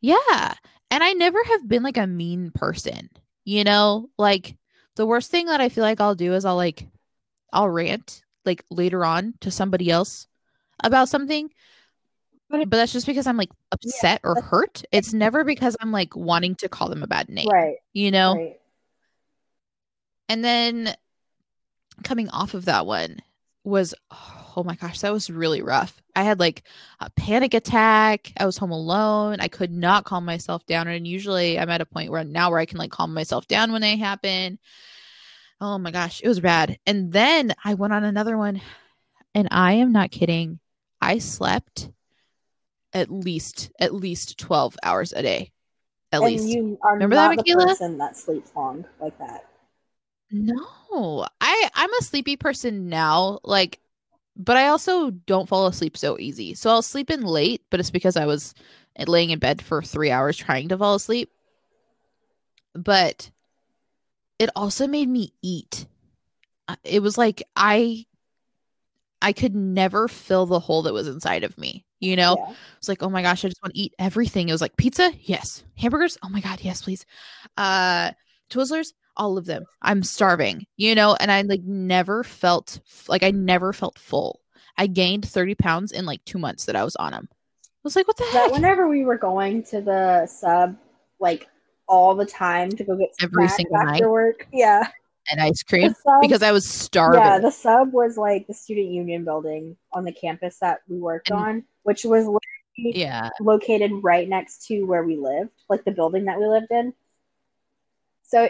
[0.00, 0.54] Yeah.
[0.90, 3.08] And I never have been like a mean person,
[3.44, 4.10] you know?
[4.18, 4.56] Like
[4.96, 6.86] the worst thing that I feel like I'll do is I'll like
[7.52, 10.26] I'll rant like later on to somebody else
[10.82, 11.50] about something.
[12.50, 14.82] But it- But that's just because I'm like upset or hurt.
[14.90, 17.76] It's never because I'm like wanting to call them a bad name, Right.
[17.92, 18.34] you know?
[18.34, 18.58] Right.
[20.28, 20.94] And then
[22.04, 23.18] coming off of that one
[23.64, 23.94] was
[24.56, 26.02] oh my gosh, that was really rough.
[26.14, 26.62] I had like
[27.00, 28.32] a panic attack.
[28.36, 29.38] I was home alone.
[29.40, 30.88] I could not calm myself down.
[30.88, 33.72] And usually I'm at a point where now where I can like calm myself down
[33.72, 34.58] when they happen.
[35.60, 36.78] Oh my gosh, it was bad.
[36.86, 38.60] And then I went on another one
[39.34, 40.58] and I am not kidding.
[41.00, 41.88] I slept
[42.92, 45.52] at least at least 12 hours a day.
[46.10, 46.48] At and least.
[46.48, 47.66] you are Remember that, not the Michaela?
[47.68, 49.46] person that sleeps long like that.
[50.32, 53.38] No, I I'm a sleepy person now.
[53.44, 53.80] Like,
[54.36, 56.54] but I also don't fall asleep so easy.
[56.54, 58.54] So I'll sleep in late, but it's because I was
[59.06, 61.30] laying in bed for three hours trying to fall asleep.
[62.74, 63.30] But
[64.38, 65.86] it also made me eat.
[66.84, 68.06] It was like I
[69.20, 71.84] I could never fill the hole that was inside of me.
[72.00, 72.54] You know, Yeah.
[72.78, 74.48] it's like, oh my gosh, I just want to eat everything.
[74.48, 75.62] It was like pizza, yes.
[75.76, 77.06] Hamburgers, oh my god, yes, please.
[77.56, 78.10] Uh,
[78.50, 79.64] Twizzlers, all of them.
[79.82, 84.40] I'm starving, you know, and I like never felt like I never felt full.
[84.78, 87.28] I gained 30 pounds in like two months that I was on them.
[87.30, 87.36] I
[87.84, 90.76] was like, what the That whenever we were going to the sub,
[91.20, 91.46] like
[91.88, 94.10] all the time to go get Every single after night?
[94.10, 94.46] work.
[94.52, 94.88] Yeah.
[95.30, 97.20] And ice cream sub, because I was starving.
[97.20, 101.30] yeah, the sub was like the student union building on the campus that we worked
[101.30, 102.26] And- on, which was
[102.76, 103.28] yeah.
[103.40, 106.92] located right next to where we lived, like the building that we lived in.
[108.24, 108.48] So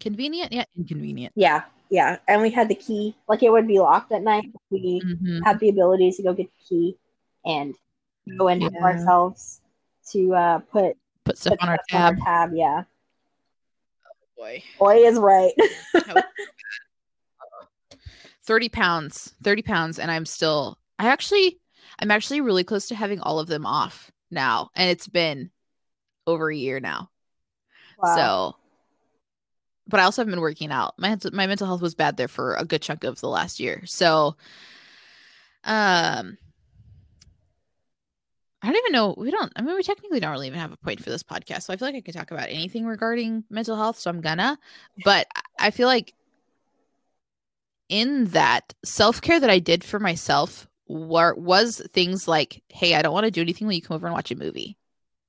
[0.00, 1.32] Convenient, yet inconvenient.
[1.36, 3.14] yeah, yeah, and we had the key.
[3.28, 4.50] Like it would be locked at night.
[4.70, 5.44] We Mhm.
[5.44, 6.96] had the ability to go get the key
[7.44, 7.74] and
[8.38, 8.82] go and help Yeah.
[8.82, 9.60] ourselves
[10.12, 12.20] to uh, put Put stuff put on our stuff on tab.
[12.26, 12.54] our tab.
[12.56, 12.82] Yeah,
[14.36, 14.64] Boy.
[14.78, 15.52] boy is right.
[18.42, 21.60] 30 pounds 30 pounds and i'm still i actually
[22.00, 25.50] i'm actually really close to having all of them off now and it's been
[26.26, 27.10] over a year now
[28.02, 28.16] Wow.
[28.16, 28.56] so
[29.90, 32.54] but i also have been working out my my mental health was bad there for
[32.54, 34.36] a good chunk of the last year so
[35.64, 36.38] um
[38.62, 39.14] I don't even know.
[39.16, 39.50] We don't.
[39.56, 41.76] I mean, we technically don't really even have a point for this podcast, so I
[41.76, 43.98] feel like I could talk about anything regarding mental health.
[43.98, 44.58] So I'm gonna.
[45.04, 45.26] But
[45.58, 46.14] I- feel like
[47.88, 53.02] in that self care that I did for myself were was things like, "Hey, I
[53.02, 54.76] don't want to do anything when you come over and watch a movie,"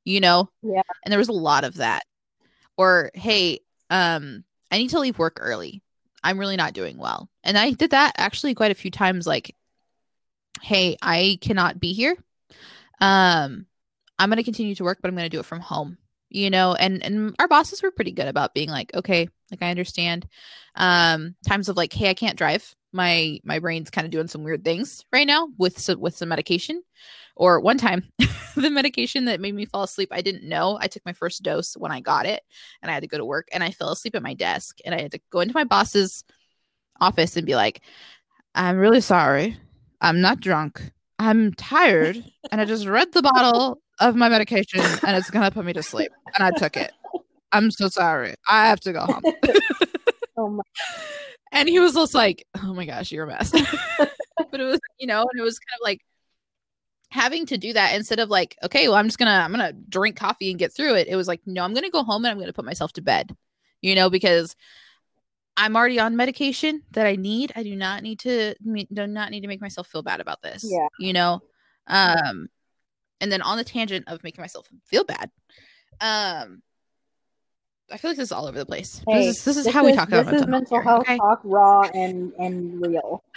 [0.04, 0.50] you know.
[0.62, 0.82] Yeah.
[1.06, 2.04] And there was a lot of that.
[2.78, 5.84] Or, "Hey, um, I need to leave work early.
[6.24, 9.28] I'm really not doing well," and I did that actually quite a few times.
[9.28, 9.56] Like,
[10.62, 12.16] "Hey, I cannot be here."
[13.02, 13.66] um
[14.20, 15.98] i'm going to continue to work but i'm going to do it from home
[16.30, 19.72] you know and and our bosses were pretty good about being like okay like i
[19.72, 20.28] understand
[20.76, 24.44] um times of like hey i can't drive my my brain's kind of doing some
[24.44, 26.82] weird things right now with some with some medication
[27.36, 28.04] or one time
[28.56, 31.76] the medication that made me fall asleep i didn't know i took my first dose
[31.76, 32.44] when i got it
[32.82, 34.94] and i had to go to work and i fell asleep at my desk and
[34.94, 36.24] i had to go into my boss's
[37.00, 37.82] office and be like
[38.56, 39.58] i'm really sorry
[40.02, 45.16] i'm not drunk i'm tired and I just read the bottle of my medication and
[45.16, 46.12] it's gonna put me to sleep.
[46.36, 46.92] And I took it.
[47.54, 48.36] I'm so sorry.
[48.50, 49.22] I have to go home.
[50.38, 50.64] oh my,
[51.52, 53.52] And he was just like, Oh my gosh, you're a mess.
[54.52, 56.02] but it was, you know, and it was kind of like
[57.10, 60.16] having to do that instead of like, okay, well, I'm just gonna I'm gonna drink
[60.16, 61.08] coffee and get through it.
[61.08, 63.36] It was like, no, I'm gonna go home and I'm gonna put myself to bed,
[63.82, 64.56] you know, because
[65.58, 67.52] I'm already on medication that I need.
[67.56, 70.66] I do not need to do not need to make myself feel bad about this.
[70.68, 70.88] Yeah.
[71.00, 71.42] You know?
[71.88, 72.48] Um
[73.20, 75.30] and then on the tangent of making myself feel bad.
[76.00, 76.64] Um
[77.92, 79.02] I feel like this is all over the place.
[79.08, 81.18] Hey, this is this is how we talk about this is mental here, health okay?
[81.18, 83.24] talk, raw and and real.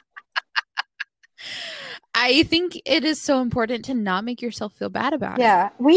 [2.14, 5.42] I think it is so important to not make yourself feel bad about it.
[5.42, 5.96] Yeah, we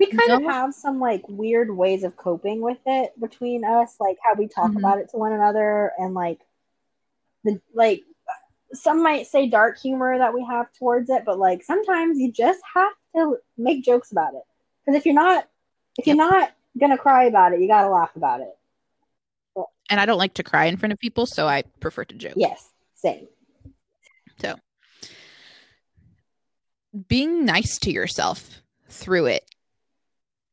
[0.00, 4.16] we kind of have some like weird ways of coping with it between us, like
[4.26, 4.78] how we talk Mhm.
[4.78, 6.40] about it to one another, and like
[7.44, 8.02] the like
[8.72, 12.60] some might say dark humor that we have towards it, but like sometimes you just
[12.74, 14.42] have to make jokes about it
[14.80, 15.46] because if you're not
[15.98, 18.56] if you're not gonna cry about it, you gotta laugh about it.
[19.90, 22.34] And I don't like to cry in front of people, so I prefer to joke.
[22.36, 23.26] Yes, same.
[24.40, 24.56] So
[27.08, 29.44] being nice to yourself through it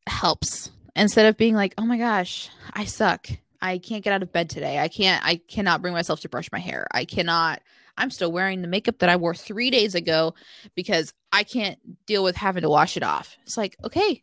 [0.06, 3.28] helps instead of being like, "Oh my gosh, I suck.
[3.62, 4.78] I can't get out of bed today.
[4.78, 6.86] I can't I cannot bring myself to brush my hair.
[6.92, 7.62] I cannot
[7.96, 10.34] I'm still wearing the makeup that I wore 3 days ago
[10.74, 14.22] because I can't deal with having to wash it off." It's like, "Okay.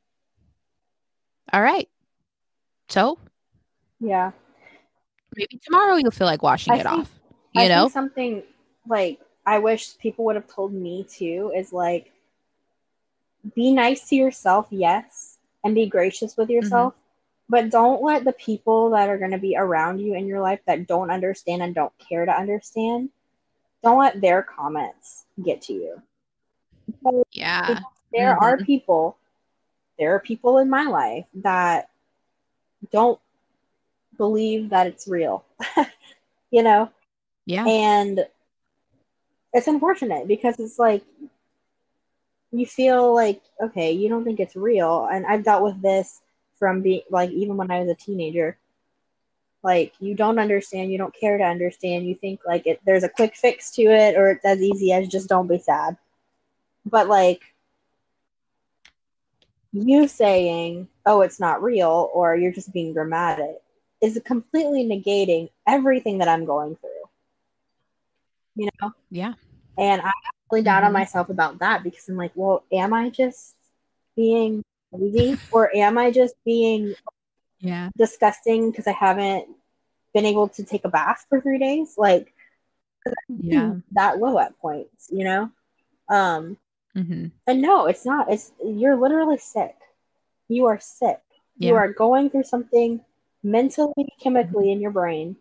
[1.53, 1.89] All right.
[2.89, 3.17] So,
[3.99, 4.31] Yeah.
[5.35, 7.19] maybe tomorrow you'll feel like washing I it think- off."
[7.53, 7.81] You I know?
[7.83, 8.43] think something
[8.87, 12.11] like I wish people would have told me too is like
[13.55, 16.93] be nice to yourself, yes, and be gracious with yourself,
[17.47, 20.59] but don't let the people that are going to be around you in your life
[20.65, 23.09] that don't understand and don't care to understand,
[23.83, 26.01] don't let their comments get to you.
[27.31, 27.79] Yeah.
[28.11, 28.41] there Mhm.
[28.41, 29.17] are people,
[29.97, 31.89] there are people in my life that
[32.91, 33.19] don't
[34.17, 35.45] believe that it's real.
[36.51, 36.89] you know?
[37.45, 37.65] Yeah.
[37.65, 38.27] and
[39.53, 41.01] it's unfortunate because it's like
[42.51, 46.21] you feel like okay you don't think it's real and i've dealt with this
[46.59, 48.57] from being like even when i was a teenager
[49.63, 53.09] like you don't understand you don't care to understand you think like it there's a
[53.09, 55.97] quick fix to it or it's as easy as just don't be sad
[56.85, 57.41] but like
[59.73, 63.57] you saying oh it's not real or you're just being dramatic
[64.01, 66.89] is completely negating everything that i'm going through
[68.55, 69.33] you know Yeah.
[69.77, 70.11] and I
[70.51, 70.93] really down on Mhm.
[70.93, 73.55] myself about that because I'm like, well, am I just
[74.15, 76.95] being lazy or am I just being
[77.59, 77.89] Yeah.
[77.97, 79.47] disgusting because I haven't
[80.13, 81.95] been able to take a bath for three days?
[81.97, 82.33] Like
[83.27, 83.75] Yeah.
[83.91, 85.51] that low at points, you know?
[86.09, 86.57] Um,
[86.97, 88.31] hmm and no, it's not.
[88.31, 89.75] It's you're literally sick.
[90.49, 91.21] You are sick.
[91.59, 93.01] You are going through something
[93.41, 95.37] mentally, chemically in your brain.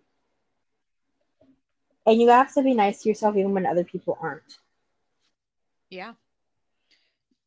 [2.06, 4.58] And you have to be nice to yourself even when other people aren't.
[5.90, 6.12] Yeah.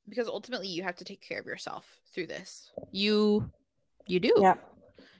[0.08, 2.70] Because ultimately you have to take care of yourself through this.
[2.92, 3.50] You
[4.06, 4.34] you do.
[4.38, 4.56] Yeah.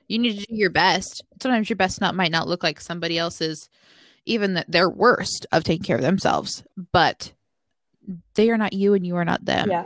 [0.08, 1.24] You need to do your best.
[1.42, 3.70] Sometimes your best not might not look like somebody else's
[4.26, 7.32] even that their worst of taking care of themselves, but
[8.36, 9.70] they are not you and you are not them.
[9.70, 9.86] yeah.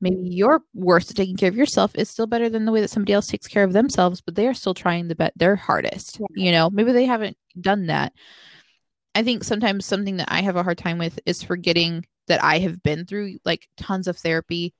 [0.00, 2.90] Maybe your worst at taking care of yourself is still better than the way that
[2.90, 6.18] somebody else takes care of themselves, but they are still trying the bet their hardest.
[6.20, 6.26] Yeah.
[6.44, 8.12] You know, maybe they haven't done that.
[9.14, 12.58] I think sometimes something that I have a hard time with is forgetting that I
[12.58, 14.74] have been through like tons of therapy,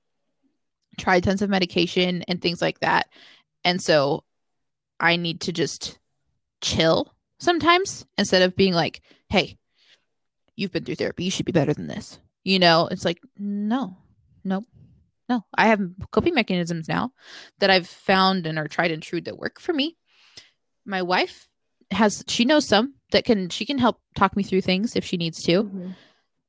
[0.99, 3.07] tried tons of medication and things like that.
[3.63, 4.23] And so
[4.99, 5.97] I need to just
[6.61, 9.57] chill sometimes instead of being like, hey,
[10.55, 11.23] you've been through therapy.
[11.23, 12.19] You should be better than this.
[12.45, 13.97] You know, it's like, no,
[14.43, 14.65] nope,
[15.27, 15.43] no.
[15.57, 15.81] I have
[16.11, 17.11] coping mechanisms now
[17.59, 19.97] that I've found and are tried and true that work for me.
[20.85, 21.49] My wife
[21.91, 25.17] has, she knows some that can, she can help talk me through things if she
[25.17, 25.95] needs to Mhm.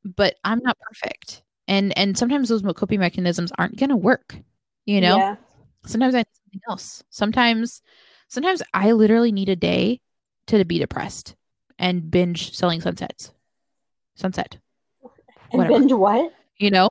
[0.05, 1.43] but I'm not perfect.
[1.67, 4.39] And and sometimes those coping mechanisms aren't going to work.
[4.85, 5.17] You know?
[5.17, 5.37] Yeah.
[5.87, 7.03] Sometimes I need something else.
[7.11, 7.83] Sometimes
[8.29, 10.01] sometimes I literally need a day
[10.47, 11.35] to be depressed
[11.79, 13.33] and binge selling sunsets.
[14.15, 14.59] Sunset.
[15.53, 15.79] And Whatever.
[15.79, 16.33] binge what?
[16.59, 16.91] You know?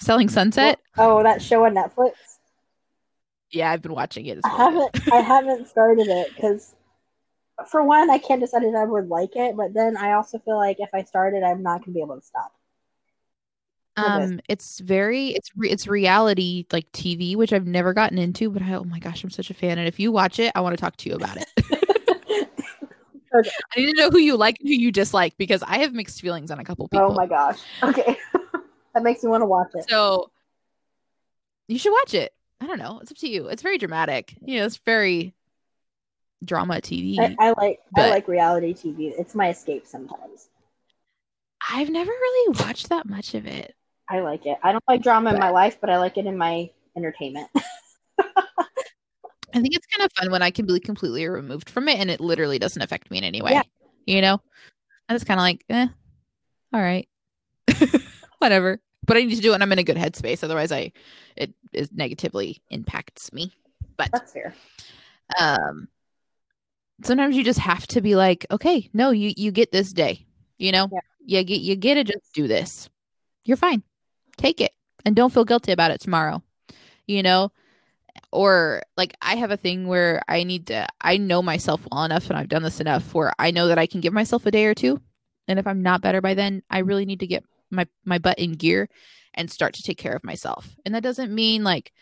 [0.00, 0.78] Selling sunset?
[0.98, 2.12] Oh, that show on Netflix.
[3.50, 4.38] Yeah, I've been watching it.
[4.44, 4.90] I haven't.
[5.12, 6.74] I haven't started it because,
[7.68, 9.56] for one, I can't decide if I would like it.
[9.56, 12.24] But then I also feel like if I started, I'm not gonna be able to
[12.24, 12.52] stop.
[13.96, 18.48] It um it's very it's re- it's reality like TV which I've never gotten into
[18.48, 20.60] but I, oh my gosh I'm such a fan and if you watch it I
[20.60, 21.48] want to talk to you about it.
[23.32, 23.42] I
[23.76, 26.50] need to know who you like and who you dislike because I have mixed feelings
[26.50, 27.12] on a couple oh people.
[27.12, 27.60] oh my gosh.
[27.82, 28.16] Okay,
[28.94, 29.88] that makes me want to watch it.
[29.88, 30.30] So
[31.68, 32.32] you should watch it.
[32.60, 32.98] I don't know.
[33.00, 33.46] It's up to you.
[33.48, 34.34] It's very dramatic.
[34.44, 35.34] You know, it's very
[36.44, 37.18] drama TV.
[37.18, 37.80] I, I like.
[37.96, 39.12] I like reality TV.
[39.18, 40.48] It's my escape sometimes.
[41.70, 43.74] I've never really watched that much of it.
[44.08, 44.58] I like it.
[44.62, 47.48] I don't like drama in my life, but I like it in my entertainment.
[49.54, 52.10] I think it's kind of fun when I can be completely removed from it and
[52.10, 53.52] it literally doesn't affect me in any way.
[53.52, 53.62] Yeah.
[54.06, 54.40] You know?
[55.08, 55.88] And it's kind of like, eh,
[56.72, 57.08] all right.
[58.38, 58.80] Whatever.
[59.06, 60.44] But I need to do it when I'm in a good headspace.
[60.44, 60.92] Otherwise I
[61.36, 63.52] it is negatively impacts me.
[63.96, 64.54] But That's fair.
[65.38, 65.88] um
[67.02, 70.26] sometimes you just have to be like okay no you you get this day
[70.58, 71.00] you know Yeah.
[71.38, 72.90] you get you get to just do this
[73.44, 73.82] you're fine
[74.36, 74.72] take it
[75.06, 76.42] and don't feel guilty about it tomorrow
[77.06, 77.52] you know
[78.32, 82.28] or like i have a thing where i need to i know myself well enough
[82.28, 84.66] and i've done this enough where i know that i can give myself a day
[84.66, 85.00] or two.
[85.48, 88.38] And if i'm not better by then i really need to get my my butt
[88.38, 88.88] in gear
[89.34, 90.76] and start to take care of myself.
[90.84, 91.92] And that doesn't mean like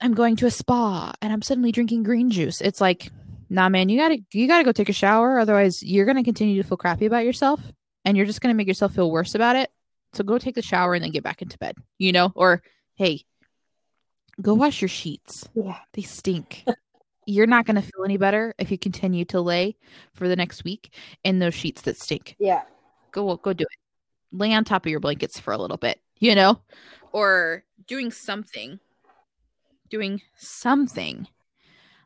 [0.00, 2.60] i'm going to a spa and i'm suddenly drinking green juice.
[2.60, 3.10] It's like
[3.48, 5.38] nah man you gotta you gotta go take a shower.
[5.38, 7.60] Otherwise you're gonna continue to feel crappy about yourself
[8.04, 9.70] and you're just gonna make yourself feel worse about it.
[10.12, 12.32] So go take the shower and then get back into bed you know?
[12.34, 12.62] Or
[12.94, 13.24] hey
[14.40, 15.48] go wash your sheets.
[15.54, 15.78] Yeah.
[15.92, 16.64] they stink.
[17.26, 19.76] You're not gonna feel any better if you continue to lay
[20.14, 22.36] for the next week in those sheets that stink.
[22.38, 22.62] Yeah.
[23.12, 23.78] go go do it.
[24.32, 26.60] Lay on top of your blankets for a little bit you know?
[27.12, 28.78] Or doing something
[29.88, 31.26] doing something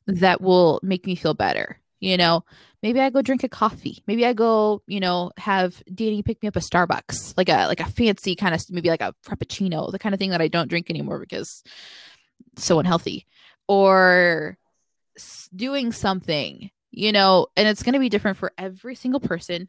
[0.06, 2.44] that will make me feel better you know?
[2.82, 4.02] Maybe i go drink a coffee.
[4.06, 7.80] Maybe i go you know have danny pick me up a starbucks like a like
[7.80, 10.68] a fancy kind of maybe like a frappuccino the kind of thing that i don't
[10.68, 11.62] drink anymore because
[12.58, 13.26] so unhealthy
[13.68, 14.58] or
[15.54, 19.68] doing something you know and it's going to be different for every single person.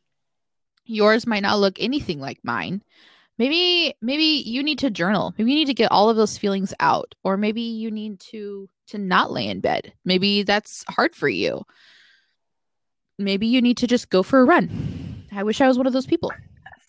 [0.85, 2.83] Yours might not look anything like mine.
[3.37, 5.33] Maybe maybe you need to journal.
[5.37, 8.69] Maybe you need to get all of those feelings out or maybe you need to
[8.87, 9.93] to not lay in bed.
[10.05, 11.63] Maybe that's hard for you.
[13.17, 15.25] Maybe you need to just go for a run.
[15.31, 16.31] I wish i was one of those people.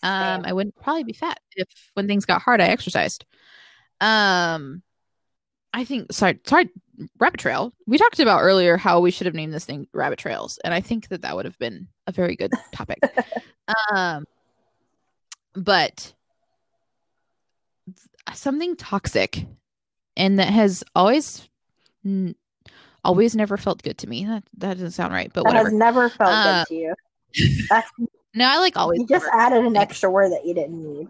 [0.03, 3.25] Um i wouldn't probably be fat if when things got hard i exercised.
[3.99, 4.83] Um
[5.73, 6.69] i think sorry sorry
[7.19, 10.59] rabbit trail we talked about earlier how we should have named this thing rabbit trails
[10.63, 12.99] and i think that that would have been a very good topic
[13.91, 14.25] um
[15.53, 16.13] but
[18.33, 19.45] something toxic
[20.15, 21.47] and that has always
[22.05, 22.35] n-
[23.03, 25.73] always never felt good to me that that doesn't sound right but that whatever has
[25.77, 26.93] never felt Uh, good to you.
[27.69, 27.89] That's
[28.33, 28.99] No, I like always.
[28.99, 31.07] You just added an extra word that you didn't need.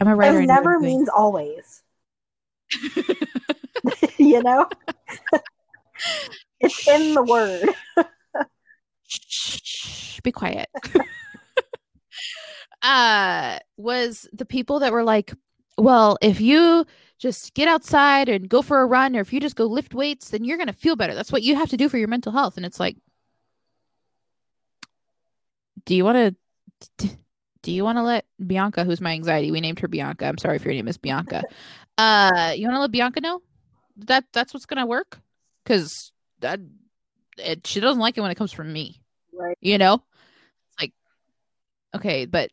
[0.00, 0.40] I'm a writer.
[0.40, 1.82] Know never means always.
[4.18, 4.68] you know?
[6.60, 7.68] it's in the word.
[10.22, 10.68] Be quiet.
[12.82, 15.32] uh was the people that were like,
[15.76, 16.84] well, if you
[17.18, 20.30] just get outside and go for a run or if you just go lift weights,
[20.30, 21.14] then you're going to feel better.
[21.14, 22.56] That's what you have to do for your mental health.
[22.56, 22.96] And it's like
[25.84, 26.36] do you want
[26.98, 27.18] to
[27.62, 30.26] do you want to let Bianca, who's my anxiety, we named her Bianca.
[30.26, 31.42] I'm sorry if your name is Bianca.
[31.96, 33.42] Uh, you want to let Bianca know
[34.06, 35.18] that that's what's gonna work?
[35.64, 36.60] Because that
[37.36, 39.00] it, she doesn't like it when it comes from me.
[39.32, 39.56] Right.
[39.60, 40.92] You know, it's like
[41.94, 42.50] okay, but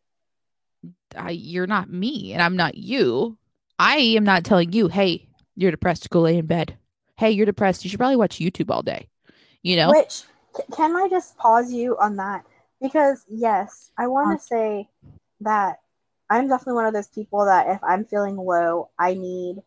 [1.16, 3.38] I, you're not me, and I'm not you.
[3.78, 6.10] I am not telling you, hey, you're depressed.
[6.10, 6.78] Go lay in bed.
[7.18, 7.84] Hey, you're depressed.
[7.84, 9.08] You should probably watch YouTube all day.
[9.62, 9.90] You know.
[9.90, 10.24] Which
[10.76, 12.46] can I just pause you on that?
[12.86, 14.88] Because yes, I want to say
[15.42, 15.80] that
[16.30, 19.64] I'm definitely one of those people that if I'm feeling low, I need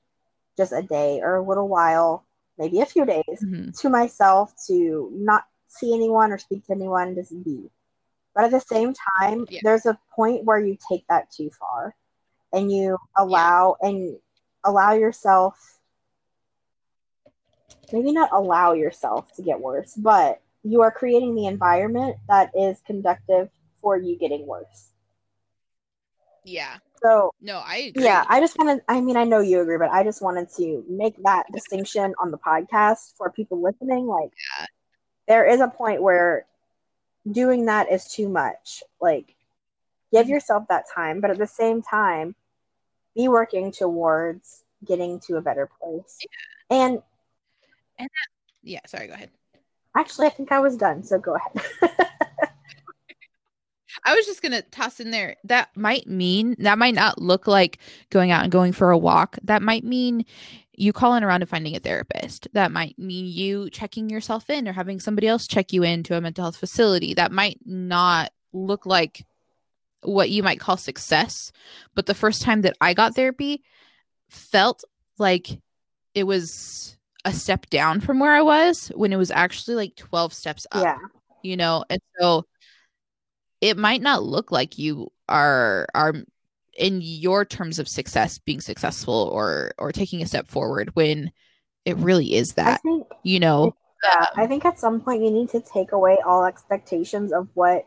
[0.57, 2.25] just a day or a little while,
[2.59, 3.77] maybe a few days Mhm.
[3.81, 7.69] to myself to not see anyone or speak to anyone, just be.
[8.37, 9.63] But at the same time, Yeah.
[9.65, 11.97] there's a point where you take that too far
[12.53, 14.17] and you allow and
[14.65, 15.81] allow yourself
[17.93, 22.81] maybe not allow yourself to get worse, but you are creating the environment that is
[22.87, 23.49] conductive
[23.81, 24.93] for you getting worse.
[26.45, 26.77] Yeah.
[27.03, 28.05] So No, I agree.
[28.05, 30.85] yeah, I just wanted I mean I know you agree, but I just wanted to
[30.89, 34.07] make that distinction on the podcast for people listening.
[34.07, 34.67] Like Yeah.
[35.29, 36.47] there is a point where
[37.31, 38.83] doing that is too much.
[39.01, 39.35] Like
[40.13, 40.35] give mm-hmm.
[40.35, 42.35] yourself that time, but at the same time,
[43.15, 46.19] be working towards getting to a better place.
[46.71, 46.77] Yeah.
[46.77, 47.03] And
[48.63, 48.81] yeah.
[48.87, 49.07] Sorry.
[49.07, 49.31] Go ahead.
[49.99, 51.65] Actually I think I was done, so go ahead.
[54.05, 57.79] I was just gonna toss in there that might mean that might not look like
[58.11, 59.39] going out and going for a walk.
[59.43, 60.25] That might mean
[60.73, 62.49] you calling around and finding a therapist.
[62.53, 66.21] That might mean you checking yourself in or having somebody else check you into a
[66.21, 67.15] mental health facility.
[67.15, 69.27] That might not look like
[70.03, 71.51] what you might call success.
[71.95, 73.65] But the first time that I got therapy
[74.29, 74.85] felt
[75.19, 75.61] like
[76.15, 76.98] it was
[77.29, 80.83] a step down from where I was when it was actually like 12 steps up
[80.83, 80.99] yeah.
[81.43, 82.45] you know and so
[83.61, 86.15] it might not look like you are are
[86.77, 91.31] in your terms of success being successful or or taking a step forward when
[91.85, 93.75] it really is that think you know
[94.05, 97.85] Yeah, I think at some point you need to take away all expectations of what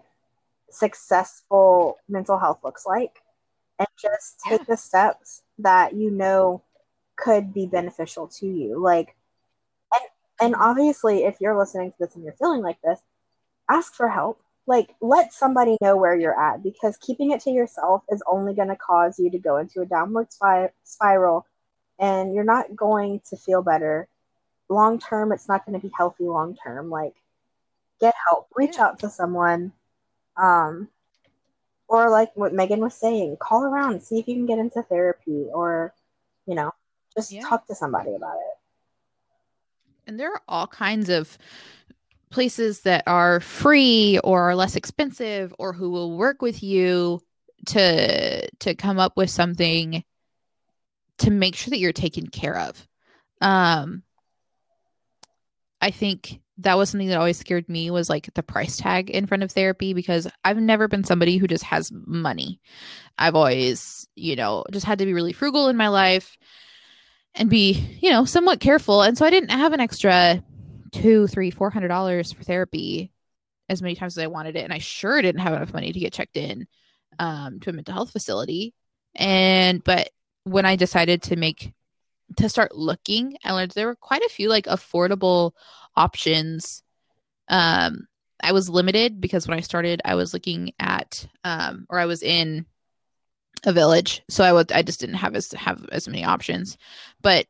[0.70, 3.22] successful mental health looks like
[3.80, 6.62] and just take the steps that you know
[7.16, 8.80] could be beneficial to you.
[8.80, 9.16] Like
[10.42, 13.00] and obviously if you're listening to this and you're feeling like this,
[13.70, 14.42] ask for help.
[14.68, 18.68] Like let somebody know where you're at because keeping it to yourself is only going
[18.70, 21.46] to cause you to go into a downward spi- spiral
[22.00, 24.08] and you're not going to feel better.
[24.70, 26.90] Long term it's not going to be healthy long term.
[26.90, 27.16] Like
[28.00, 28.48] get help.
[28.56, 29.74] Reach out to someone.
[30.38, 30.90] Um
[31.92, 35.48] or like what megan was saying call around see if you can get into therapy
[35.54, 35.94] or
[36.48, 36.72] you know
[37.16, 37.42] just Yeah.
[37.42, 38.51] talk to somebody about it
[40.12, 41.38] and there are all kinds of
[42.30, 47.22] places that are free or are less expensive or who will work with you
[47.68, 50.04] to to come up with something
[51.20, 52.88] to make sure that you're taken care of.
[53.40, 54.04] Um
[55.84, 59.26] i think that was something that always scared me was like the price tag in
[59.26, 62.60] front of therapy because i've never been somebody who just has money.
[63.18, 66.38] I've always you know just had to be really frugal in my life
[67.36, 69.02] and be you know somewhat careful.
[69.02, 70.44] And so i didn't have an extra
[70.92, 73.12] two three four hundred dollars for therapy
[73.70, 74.64] as many times as i wanted it.
[74.64, 76.68] And i sure didn't have enough money to get checked in
[77.20, 78.74] um, to a mental health facility.
[79.16, 80.10] And but
[80.44, 81.74] when i decided to make
[82.38, 85.52] to start looking i learned there were quite a few like affordable
[85.96, 86.84] options.
[87.48, 88.08] Um
[88.44, 92.24] i was limited because when i started i was looking at um or i was
[92.24, 92.66] in
[93.66, 96.78] a village so i would i just didn't have as have as many options.
[97.22, 97.46] But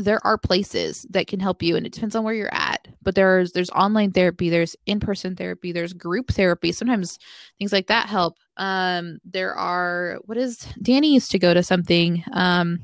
[0.00, 2.86] there are places that can help you and it depends on where you're at.
[3.02, 6.72] But there's there's online therapy there's in-person therapy there's group therapy.
[6.72, 7.18] Sometimes
[7.58, 8.36] things like that help.
[8.56, 12.80] Um there are what is danny used to go to something um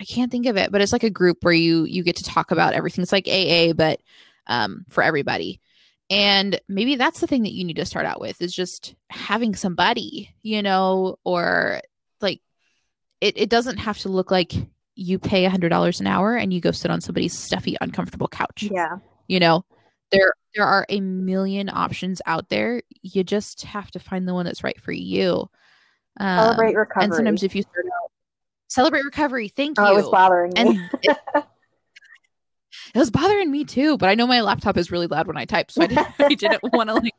[0.00, 2.24] i can't think of it but it's like a group where you you get to
[2.24, 3.02] talk about everything.
[3.02, 4.00] It's like aa but
[4.46, 5.60] um for everybody
[6.10, 9.54] and maybe that's the thing that you need to start out with is just having
[9.54, 11.80] somebody you know or
[12.20, 12.40] like
[13.20, 14.52] it, it doesn't have to look like
[14.94, 18.28] you pay a hundred dollars an hour and you go sit on somebody's stuffy uncomfortable
[18.28, 18.96] couch yeah
[19.26, 19.64] you know
[20.10, 22.82] there there are a million options out there.
[23.02, 25.48] You just have to find the one that's right for you.
[26.18, 27.04] Um, Celebrate recovery.
[27.04, 28.10] And sometimes if you start out,
[28.68, 29.48] celebrate recovery.
[29.48, 29.84] Thank you.
[29.84, 30.60] Oh, it was bothering me.
[30.60, 31.16] and it,
[32.94, 35.44] it was bothering me too, but I know my laptop is really loud when I
[35.44, 37.14] type, so I didn't, I didn't want to like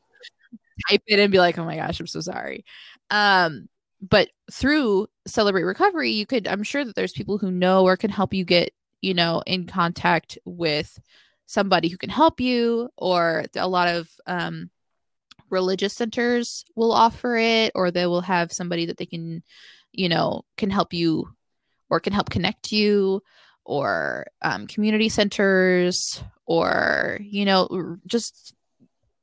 [0.90, 2.66] type it and be like, "Oh my gosh, I'm so sorry."
[3.10, 3.68] Um,
[4.02, 6.48] but through Celebrate Recovery, you could.
[6.48, 9.66] I'm sure that there's people who know or can help you get, you know, in
[9.66, 11.00] contact with
[11.46, 14.70] somebody who can help you, or a lot of um,
[15.50, 19.44] religious centers will offer it, or they will have somebody that they can,
[19.92, 21.30] you know, can help you
[21.90, 23.22] or can help connect you
[23.70, 28.56] or um, community centers or you know just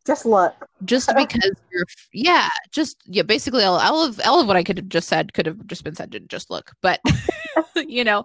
[0.07, 0.55] Just look.
[0.85, 4.77] just because you're yeah just yeah basically all, all of all of what i could
[4.79, 6.71] have just said could have just been said to just look.
[6.81, 7.01] But
[7.77, 8.25] you know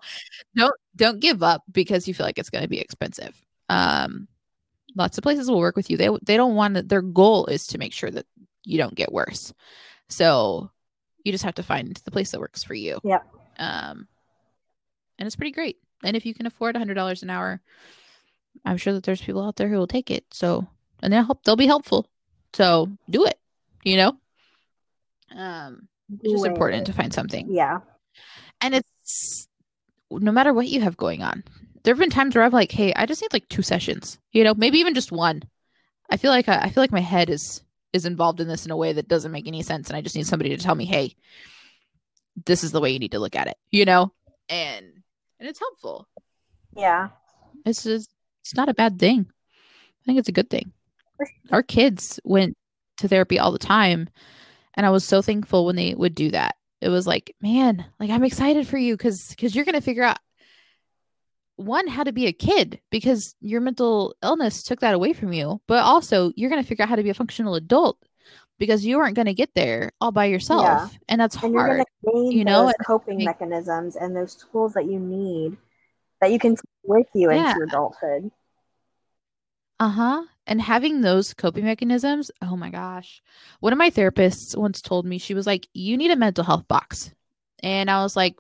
[0.56, 3.36] don't don't give up because you feel like it's going to be expensive.
[3.68, 4.28] Um
[4.96, 5.98] lots of places will work with you.
[5.98, 8.28] They they don't want to, their goal is to make sure that
[8.64, 9.54] you don't get worse.
[10.08, 10.70] So
[11.24, 13.00] you just have to find the place that works for you.
[13.04, 13.22] Yeah
[13.58, 14.08] um
[15.18, 17.62] and it's pretty great and if you can afford $100 an hour
[18.66, 20.26] i'm sure that there's people out there who will take it.
[20.32, 20.68] So
[21.02, 22.08] and they'll help they'll be helpful.
[22.54, 23.40] So do it
[23.84, 24.18] you know?
[25.36, 25.88] Um
[26.22, 27.48] it's just important to find something.
[27.50, 27.80] Yeah.
[28.60, 29.48] and it's
[30.12, 31.44] no matter what you have going on
[31.84, 34.44] there have been times where i'm like hey i just need like two sessions you
[34.44, 35.42] know maybe even just one.
[36.10, 37.62] I feel like I, I feel like my head is
[37.94, 40.16] is involved in this in a way that doesn't make any sense and i just
[40.16, 41.16] need somebody to tell me hey
[42.46, 44.12] this is the way you need to look at it you know?
[44.50, 45.01] And
[45.42, 46.08] and it's helpful.
[46.78, 47.10] Yeah.
[47.66, 48.10] it's just
[48.42, 49.26] it's not a bad thing.
[49.30, 50.72] I think it's a good thing.
[51.52, 52.56] Our kids went
[52.98, 54.08] to therapy all the time
[54.76, 56.56] and i was so thankful when they would do that.
[56.80, 60.18] It was like man like i'm excited for you because because you're gonna figure out
[61.56, 65.62] one how to be a kid because your mental illness took that away from you
[65.68, 67.98] but also you're gonna figure out how to be a functional adult
[68.62, 70.88] because you aren't gonna get there all by yourself Yeah.
[71.10, 74.74] and that's And you're hard gain you know, those coping make- mechanisms and those tools
[74.74, 75.58] that you need
[76.22, 77.52] that you can take with you Yeah.
[77.54, 78.30] into adulthood.
[79.80, 80.24] Uh-huh.
[80.46, 83.24] And having those coping mechanisms, oh my gosh.
[83.62, 86.68] One of my therapists once told me, she was like, You need a mental health
[86.68, 87.12] box.
[87.64, 88.36] And I was like,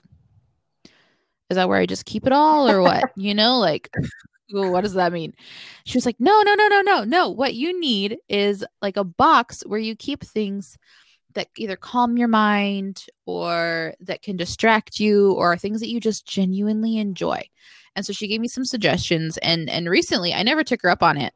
[1.50, 3.12] Is that where I just keep it all or what?
[3.16, 3.90] you know, like
[4.52, 5.34] what does that mean?
[5.86, 7.30] She was like, No, no, no, no, no, no.
[7.30, 10.78] What you need is like a box where you keep things
[11.34, 16.26] that either calm your mind or that can distract you or things that you just
[16.26, 17.41] genuinely enjoy.
[17.95, 21.04] And so she gave me some suggestions and and recently I never took her up
[21.04, 21.34] on it,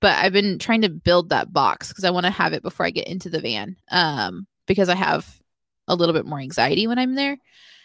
[0.00, 2.86] but I've been trying to build that box because I want to have it before
[2.86, 3.76] I get into the van.
[3.90, 5.40] Um because I have
[5.88, 7.38] a little bit more anxiety when I'm there.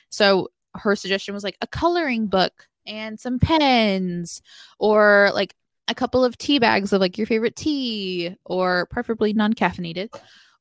[0.09, 4.41] So her suggestion was like a coloring book and some pens
[4.79, 5.55] or like
[5.87, 10.09] a couple of tea bags of like your favorite tea or preferably non-caffeinated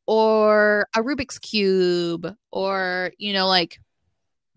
[0.06, 3.78] or a Rubik's cube or you know like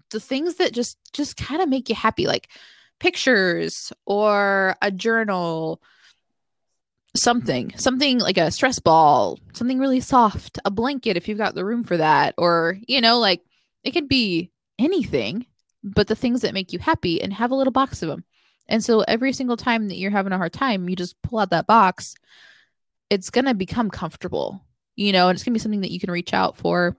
[0.09, 2.49] the things that just just kind of make you happy like
[2.99, 5.81] pictures or a journal
[7.15, 11.65] something something like a stress ball something really soft a blanket if you've got the
[11.65, 13.41] room for that or you know like
[13.83, 14.49] it could be
[14.79, 15.45] anything
[15.83, 18.23] but the things that make you happy and have a little box of them
[18.67, 21.49] and so every single time that you're having a hard time you just pull out
[21.49, 22.15] that box
[23.09, 24.63] it's going to become comfortable
[24.95, 26.95] you know and it's going to be something that you can reach out for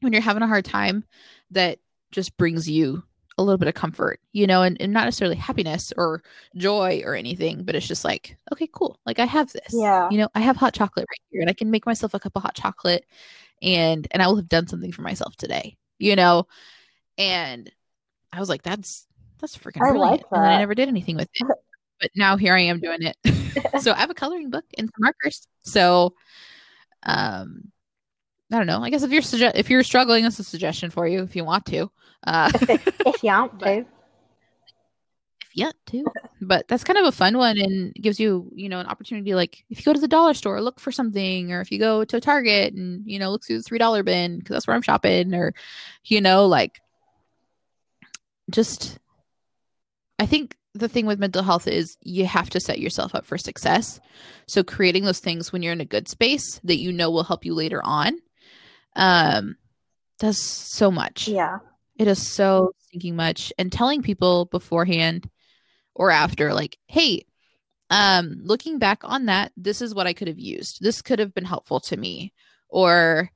[0.00, 1.04] when you're having a hard time
[1.50, 1.78] that
[2.10, 3.02] just brings you
[3.38, 6.22] a little bit of comfort, you know, and, and not necessarily happiness or
[6.56, 8.98] joy or anything, but it's just like, okay, cool.
[9.06, 9.72] Like I have this.
[9.72, 10.10] Yeah.
[10.10, 12.34] You know, I have hot chocolate right here and I can make myself a cup
[12.34, 13.06] of hot chocolate
[13.62, 16.48] and and I will have done something for myself today, you know?
[17.16, 17.70] And
[18.32, 19.06] I was like, that's
[19.40, 20.10] that's freaking I brilliant.
[20.12, 21.46] like And then I never did anything with it.
[22.00, 23.16] But now here I am doing it.
[23.82, 25.48] so I have a coloring book and some markers.
[25.64, 26.14] So
[27.02, 27.72] um
[28.52, 28.80] I don't know.
[28.84, 31.44] I guess if you're sugge- if you're struggling, that's a suggestion for you if you
[31.44, 31.90] want to.
[32.24, 33.78] Uh if you want to.
[33.78, 33.86] if
[35.54, 36.04] you want to.
[36.40, 39.64] But that's kind of a fun one and gives you, you know, an opportunity like
[39.68, 42.20] if you go to the dollar store, look for something, or if you go to
[42.20, 45.34] Target and, you know, look through the three dollar bin because that's where I'm shopping,
[45.34, 45.52] or
[46.04, 46.80] you know, like
[48.50, 48.98] just
[50.18, 53.38] I think the thing with mental health is you have to set yourself up for
[53.38, 54.00] success.
[54.46, 57.44] So creating those things when you're in a good space that you know will help
[57.44, 58.18] you later on
[58.96, 59.56] um
[60.18, 61.28] does so much.
[61.28, 61.58] Yeah.
[61.96, 63.52] It is so thinking much.
[63.58, 65.28] And telling people beforehand
[65.94, 67.24] or after, like, hey,
[67.90, 70.78] um, looking back on that, this is what I could have used.
[70.80, 72.32] This could have been helpful to me.
[72.68, 73.30] Or,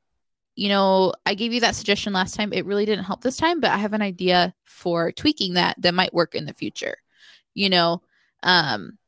[0.55, 2.53] you know, I gave you that suggestion last time.
[2.53, 5.95] It really didn't help this time, but I have an idea for tweaking that that
[5.95, 6.97] might work in the future.
[7.55, 8.03] You know,
[8.43, 8.99] um,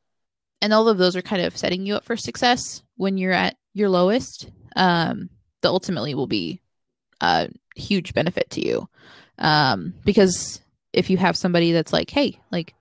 [0.61, 3.57] and all of those are kind of setting you up for success when you're at
[3.73, 4.49] your lowest.
[4.75, 5.29] Um,
[5.61, 6.61] that ultimately will be
[7.21, 8.89] a huge benefit to you.
[9.39, 10.61] Um, because
[10.93, 12.73] if you have somebody that's like, hey, like,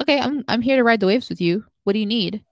[0.00, 1.64] okay, I'm I'm here to ride the waves with you.
[1.84, 2.44] What do you need?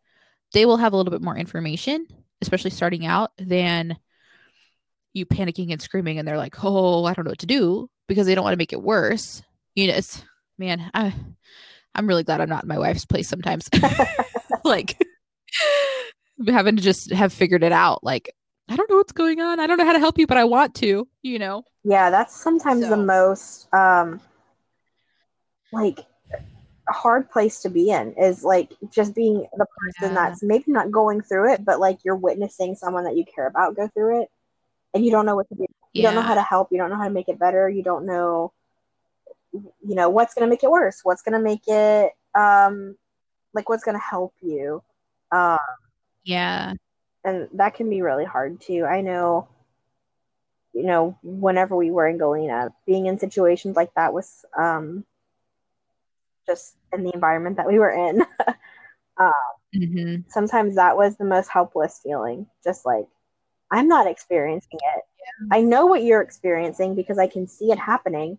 [0.52, 2.06] They will have a little bit more information,
[2.40, 3.96] especially starting out, than
[5.18, 8.26] you panicking and screaming and they're like, oh, I don't know what to do because
[8.26, 9.42] they don't want to make it worse.
[9.74, 10.24] You know, it's
[10.58, 11.14] man, I
[11.94, 13.68] I'm really glad I'm not in my wife's place sometimes.
[14.64, 14.98] like
[16.46, 18.02] having to just have figured it out.
[18.04, 18.32] Like,
[18.68, 19.60] I don't know what's going on.
[19.60, 21.64] I don't know how to help you, but I want to, you know?
[21.84, 22.90] Yeah, that's sometimes so.
[22.90, 24.20] the most um
[25.72, 26.00] like
[26.88, 30.28] hard place to be in is like just being the person yeah.
[30.28, 33.76] that's maybe not going through it, but like you're witnessing someone that you care about
[33.76, 34.28] go through it
[34.98, 35.62] and you don't know what to do.
[35.62, 36.08] You yeah.
[36.08, 38.04] don't know how to help, you don't know how to make it better, you don't
[38.06, 38.52] know
[39.52, 42.96] you know what's going to make it worse, what's going to make it um
[43.54, 44.82] like what's going to help you.
[45.32, 45.58] Um
[46.24, 46.74] yeah.
[47.24, 48.84] And that can be really hard too.
[48.84, 49.48] I know
[50.74, 55.04] you know, whenever we were in Galena, being in situations like that was um
[56.46, 58.22] just in the environment that we were in.
[59.16, 59.32] um,
[59.74, 60.16] mm-hmm.
[60.28, 62.46] Sometimes that was the most helpless feeling.
[62.64, 63.06] Just like,
[63.70, 65.04] I'm not experiencing it.
[65.18, 65.58] Yeah.
[65.58, 68.38] I know what you're experiencing because I can see it happening.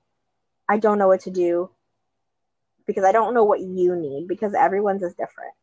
[0.67, 1.69] I don't know what to do
[2.85, 5.53] because I don't know what you need because everyone's is different.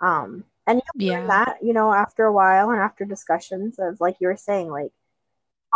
[0.00, 1.26] Um, and you yeah.
[1.26, 4.92] that, you know, after a while and after discussions of like you were saying, like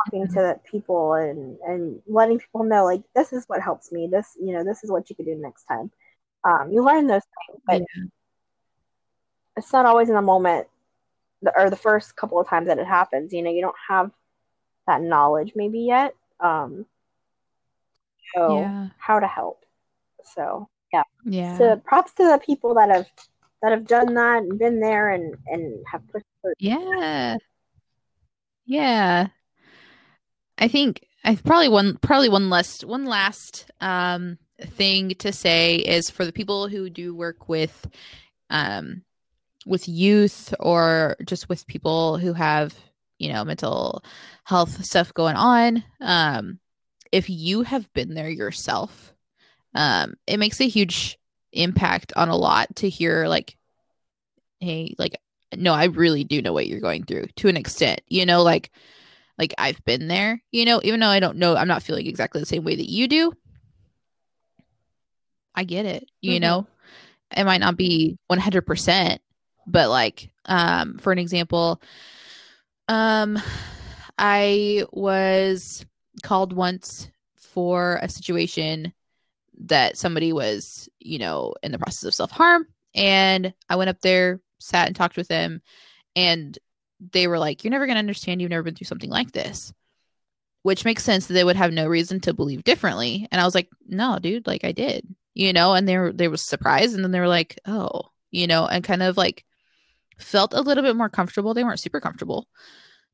[0.05, 0.35] talking mm-hmm.
[0.35, 4.53] to people and and letting people know like this is what helps me this you
[4.53, 5.91] know this is what you could do next time
[6.45, 8.05] um, you learn those things but yeah.
[9.57, 10.67] it's not always in the moment
[11.57, 14.11] or the first couple of times that it happens you know you don't have
[14.87, 16.87] that knowledge maybe yet um
[18.35, 18.89] so yeah.
[18.99, 19.65] how to help?
[20.35, 21.03] So yeah.
[21.25, 21.59] Yeah.
[21.59, 23.07] So props to the people that have
[23.63, 26.55] that have done that and been there and and have pushed through.
[26.59, 27.37] yeah.
[28.67, 29.29] Yeah.
[30.59, 36.11] I think I probably one probably one last one last um, thing to say is
[36.11, 37.87] for the people who do work with
[38.51, 39.03] um,
[39.67, 42.75] with youth or just with people who have
[43.19, 44.03] you know mental
[44.45, 46.59] health stuff going on um,
[47.13, 49.13] if you have been there yourself
[49.75, 51.19] um, it makes a huge
[51.53, 53.57] impact on a lot to hear like
[54.61, 55.17] hey like
[55.57, 58.71] no i really do know what you're going through to an extent you know like
[59.41, 62.41] like I've been there, you know, even though I don't know, I'm not feeling exactly
[62.41, 63.33] the same way that you do.
[65.55, 66.43] I get it, you mm-hmm.
[66.43, 66.67] know.
[67.35, 69.19] It might not be 100%,
[69.67, 71.81] but like um for an example,
[72.89, 73.39] um
[74.19, 75.85] I was
[76.23, 78.93] called once for a situation
[79.65, 84.41] that somebody was, you know, in the process of self-harm and I went up there,
[84.59, 85.63] sat and talked with them
[86.17, 86.59] and
[87.13, 88.41] they were like, You're never going to understand.
[88.41, 89.73] You've never been through something like this,
[90.63, 93.27] which makes sense that they would have no reason to believe differently.
[93.31, 96.29] And I was like, No, dude, like I did, you know, and they were, they
[96.29, 96.95] were surprised.
[96.95, 99.45] And then they were like, Oh, you know, and kind of like
[100.21, 101.55] felt a little bit more comfortable.
[101.55, 102.47] They weren't super comfortable,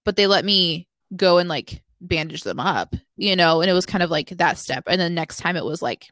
[0.04, 3.86] but they let me go and like bandage them up, you know, and it was
[3.86, 4.84] kind of like that step.
[4.86, 6.06] And then next time it was like,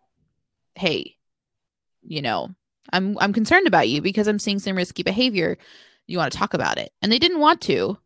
[0.74, 1.16] Hey,
[2.02, 2.50] you know,
[2.92, 5.56] I'm I'm concerned about you because I'm seeing some risky behavior
[6.06, 7.98] you want to talk about it and they didn't want to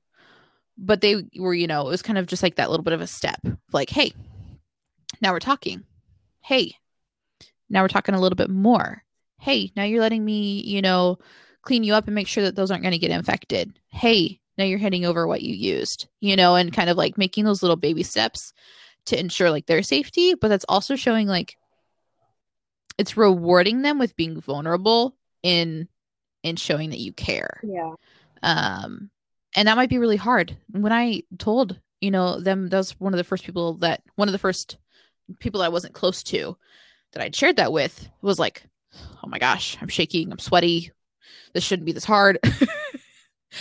[0.76, 3.01] but they were you know it was kind of just like that little bit of
[3.01, 3.41] a step
[3.72, 4.12] like hey
[5.20, 5.84] now we're talking
[6.41, 6.74] hey
[7.68, 9.03] now we're talking a little bit more
[9.41, 11.18] hey now you're letting me you know
[11.62, 14.64] clean you up and make sure that those aren't going to get infected hey now
[14.64, 17.76] you're handing over what you used you know and kind of like making those little
[17.76, 18.52] baby steps
[19.04, 21.56] to ensure like their safety but that's also showing like
[22.98, 25.88] it's rewarding them with being vulnerable in
[26.42, 27.61] in showing that you care.
[27.62, 27.94] Yeah.
[28.42, 29.11] Um,
[29.56, 30.56] and that might be really hard.
[30.70, 34.28] When I told, you know, them, that was one of the first people that, one
[34.28, 34.76] of the first
[35.38, 36.56] people that I wasn't close to
[37.12, 38.62] that I'd shared that with was like,
[39.22, 40.92] oh my gosh, I'm shaking, I'm sweaty.
[41.53, 42.38] This shouldn't be this hard.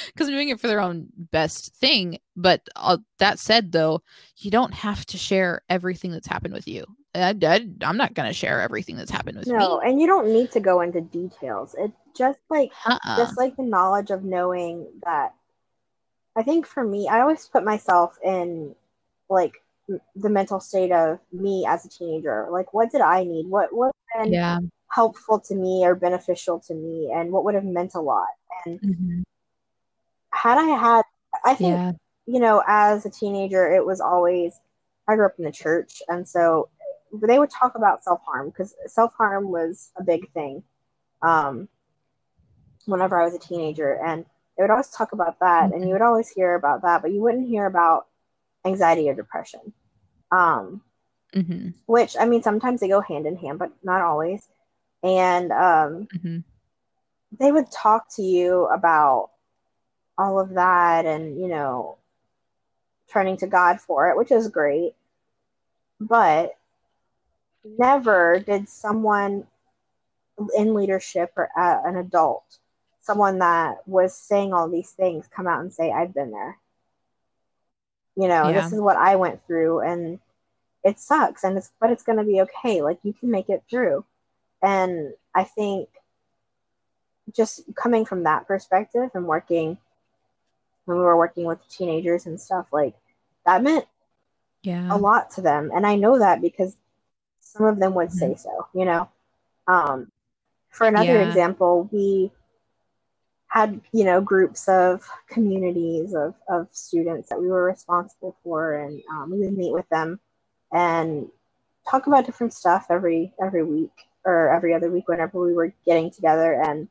[0.07, 2.19] Because I'm doing it for their own best thing.
[2.35, 4.01] But uh, that said, though,
[4.35, 6.85] you don't have to share everything that's happened with you.
[7.15, 7.29] I,
[7.81, 9.59] am not going to share everything that's happened with no, me.
[9.59, 11.73] No, and you don't need to go into details.
[11.79, 13.17] It just like uh-uh.
[13.17, 15.33] just like the knowledge of knowing that
[16.35, 18.73] i think for me i always put myself in
[19.29, 19.53] like
[20.15, 23.93] the mental state of me as a teenager like what did i need what what
[24.15, 24.59] been yeah.
[24.89, 28.27] Helpful to me or beneficial to me and what would have meant a lot
[28.65, 29.21] and mm-hmm.
[30.31, 31.03] had i had
[31.45, 31.91] i think yeah.
[32.25, 34.53] you know as a teenager it was always
[35.07, 36.69] i grew up in the church and so
[37.13, 40.63] they would talk about self-harm because self-harm was a big thing
[41.21, 41.67] um,
[42.85, 44.25] whenever I was a teenager, and
[44.57, 47.21] they would always talk about that, and you would always hear about that, but you
[47.21, 48.07] wouldn't hear about
[48.65, 49.73] anxiety or depression.
[50.31, 50.81] Um,
[51.35, 51.71] Mm-hmm.
[51.87, 54.47] which I mean, sometimes they go hand in hand, but not always.
[55.07, 56.39] And um, Mm-hmm.
[57.39, 59.31] they would talk to you about
[60.17, 61.97] all of that and, you know,
[63.11, 64.93] turning to God for it, which is great.
[65.99, 66.55] But
[67.63, 69.47] never did someone
[70.55, 72.59] in leadership or uh, an adult,
[73.01, 76.57] someone that was saying all these things, come out and say, I've been there.
[78.15, 78.61] You know, Yeah.
[78.61, 80.19] this is what I went through and
[80.83, 82.81] it sucks and it's but it's going to be okay.
[82.81, 84.05] Like you can make it through.
[84.61, 85.89] And I think
[87.35, 89.77] just coming from that perspective and working
[90.85, 92.95] when we were working with teenagers and stuff like
[93.45, 93.85] that meant
[94.63, 94.91] Yeah.
[94.91, 96.75] a lot to them and i know that because
[97.41, 98.39] some of them would say Mhm.
[98.39, 99.09] so you know
[99.67, 100.11] um,
[100.69, 101.27] for another Yeah.
[101.27, 102.31] example we
[103.47, 109.01] had you know groups of communities of, of students that we were responsible for and
[109.11, 110.19] um, we would meet with them
[110.71, 111.27] and
[111.89, 113.91] talk about different stuff every every week
[114.27, 116.87] or every other week whenever we were getting together and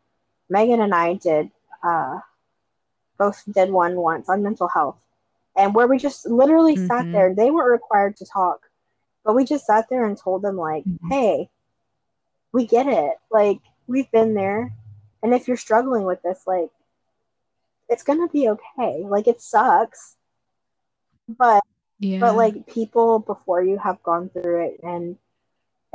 [0.48, 1.50] megan and i did
[1.82, 2.18] uh,
[3.18, 4.98] both did one once on mental health
[5.54, 7.12] and where we just literally sat Mhm.
[7.12, 8.70] there they weren't required to talk
[9.24, 11.08] but we just sat there and told them like Mhm.
[11.10, 11.50] hey
[12.52, 14.72] we get it like we've been there
[15.22, 16.70] and if you're struggling with this like
[17.88, 20.16] it's gonna be okay like it sucks
[21.28, 21.62] but
[21.98, 22.20] yeah.
[22.20, 25.18] but like people before you have gone through it and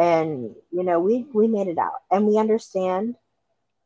[0.01, 3.15] and you know we we made it out and we understand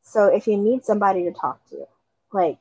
[0.03, 1.78] so if you need somebody to talk to
[2.34, 2.59] like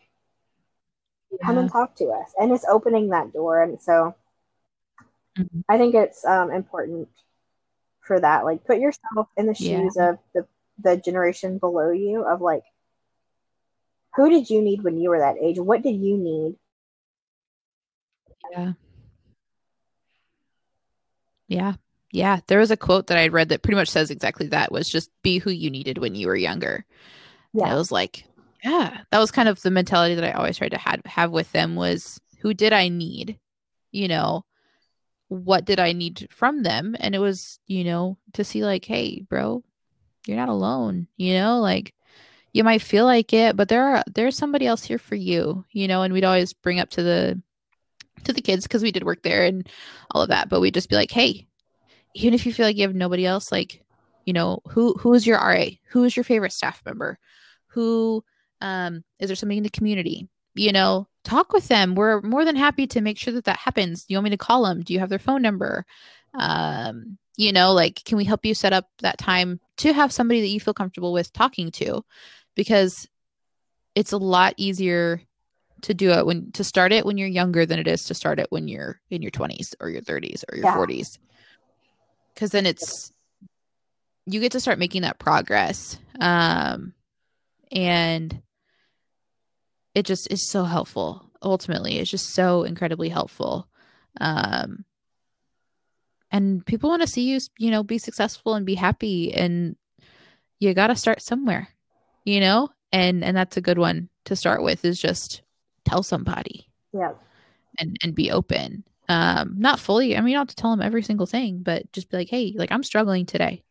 [1.44, 4.14] come and talk to us and it's opening that door and so
[5.38, 5.64] Mhm.
[5.68, 7.08] i think it's um, important
[8.06, 9.80] for that like put yourself in the Yeah.
[9.84, 10.46] shoes of the
[10.82, 12.64] the generation below you of like
[14.16, 16.56] who did you need when you were that age what did you need
[18.50, 18.72] Yeah.
[21.48, 21.74] Yeah.
[22.14, 22.38] Yeah.
[22.46, 25.10] There was a quote that I read that pretty much says exactly that was just
[25.24, 26.86] be who you needed when you were younger.
[27.52, 28.24] And yeah it was like,
[28.62, 31.50] yeah, that was kind of the mentality that I always tried to have, have with
[31.50, 33.40] them was who did I need?
[33.90, 34.44] You know,
[35.26, 36.94] what did I need from them?
[37.00, 39.64] And it was, you know, to see like, hey, bro,
[40.24, 41.94] you're not alone, you know, like
[42.52, 45.88] you might feel like it, but there are there's somebody else here for you, you
[45.88, 47.42] know, and we'd always bring up to the
[48.22, 49.68] to the kids because we did work there and
[50.12, 51.48] all of that, but we'd just be like, hey,
[52.14, 53.84] even if you feel like you have nobody else, like,
[54.24, 55.66] you know, who who is your RA?
[55.88, 57.18] Who is your favorite staff member?
[57.68, 58.24] Who
[58.60, 60.28] um is there somebody in the community?
[60.54, 61.94] You know, talk with them.
[61.94, 64.04] We're more than happy to make sure that that happens.
[64.04, 64.82] Do you want me to call them?
[64.82, 65.84] Do you have their phone number?
[66.34, 70.40] Um, you know, like, can we help you set up that time to have somebody
[70.40, 72.04] that you feel comfortable with talking to?
[72.54, 73.08] Because
[73.96, 75.20] it's a lot easier
[75.82, 78.38] to do it when to start it when you're younger than it is to start
[78.38, 80.76] it when you're in your 20s or your 30s or your Yeah.
[80.76, 81.18] 40s
[82.34, 83.12] because then it's
[84.26, 86.94] you get to start making that progress um
[87.70, 88.42] and
[89.94, 91.30] it just is so helpful.
[91.42, 93.68] Ultimately it's just so incredibly helpful.
[94.20, 94.84] Um
[96.30, 99.76] and people want to see you you know be successful and be happy and
[100.58, 101.68] you got to start somewhere
[102.24, 102.70] you know?
[102.92, 105.42] And and that's a good one to start with is just
[105.84, 106.68] tell somebody.
[106.92, 107.12] Yeah.
[107.78, 110.16] And and be open um not fully.
[110.16, 112.28] I mean you don't have to tell them every single thing but just be like
[112.28, 113.62] hey like i'm struggling today.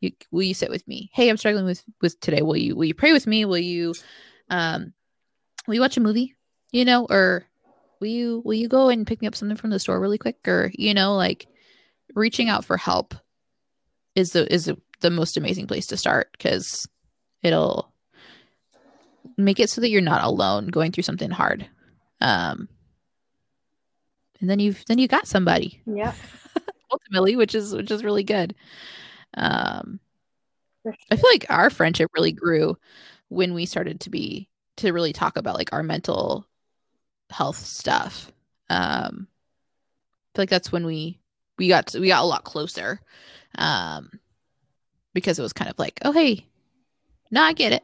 [0.00, 1.10] You will you sit with me?
[1.12, 2.42] Hey i'm struggling with with today.
[2.42, 3.44] Will you will you pray with me?
[3.44, 3.94] Will you
[4.48, 4.92] um
[5.66, 6.34] will you watch a movie
[6.72, 7.46] you know or
[8.00, 10.46] will you will you go and pick me up something from the store really quick?
[10.48, 11.46] Or you know like
[12.14, 13.14] reaching out for help
[14.14, 16.88] is the is the, the most amazing place to start because
[17.42, 17.92] it'll
[19.36, 21.68] make it so that you're not alone going through something hard.
[22.20, 22.68] Um
[24.40, 25.80] and then you've then you got somebody.
[25.86, 26.14] Yeah
[26.92, 28.54] ultimately which is which is really good.
[29.34, 30.00] Um
[30.82, 32.76] for i feel like our friendship really grew
[33.28, 34.48] when we started to be
[34.78, 36.46] to really talk about like our mental
[37.30, 38.32] health stuff.
[38.68, 41.18] Um i feel like that's when we
[41.58, 43.00] we got to, we got a lot closer
[43.58, 44.10] um
[45.12, 46.46] because it was kind of like oh hey
[47.30, 47.82] no i get it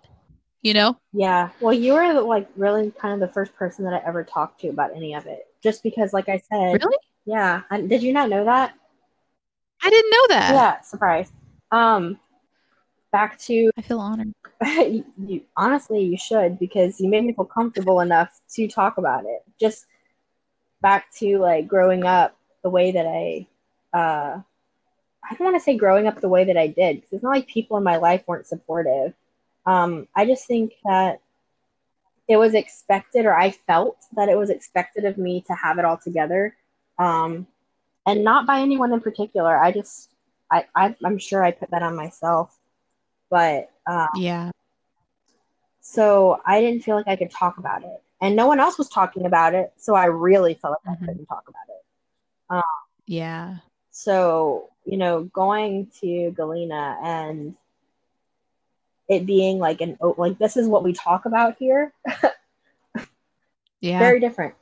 [0.63, 1.51] you know Yeah.
[1.61, 4.69] Well, you were like really kind of the first person that I ever talked to
[4.69, 5.47] about any of it.
[5.63, 7.63] Just because, like I said, really yeah.
[7.71, 8.75] I, did you not know that?
[9.83, 10.81] i didn't know that yeah.
[10.81, 11.33] Surprise.
[11.71, 12.19] Um,
[13.13, 14.33] back to i feel honored
[14.65, 15.43] you, you.
[15.57, 19.43] Honestly, you should because you made me feel comfortable enough to talk about it.
[19.61, 19.87] Just
[20.81, 23.47] back to like growing up the way that I.
[23.97, 24.41] Uh,
[25.29, 27.31] I don't want to say growing up the way that I did because it's not
[27.31, 29.13] like people in my life weren't supportive.
[29.67, 31.21] Um, I just think that
[32.29, 35.85] it was expected or I felt that it was expected of me to have it
[35.85, 36.57] all together.
[36.99, 37.47] Um,
[38.07, 39.57] and not by anyone in particular.
[39.57, 40.11] I just,
[40.51, 42.57] I, I am sure I put that on myself,
[43.31, 44.51] but um, yeah.
[45.81, 48.89] So I didn't feel like I could talk about it, and no one else was
[48.89, 49.73] talking about it.
[49.77, 51.03] So I really felt like Mhm.
[51.03, 51.85] I couldn't talk about it.
[53.07, 53.59] Yeah.
[53.91, 57.57] So you know, going to Galena and
[59.09, 61.93] it being like an like this is what we talk about here.
[63.81, 63.99] Yeah.
[63.99, 64.55] Very different.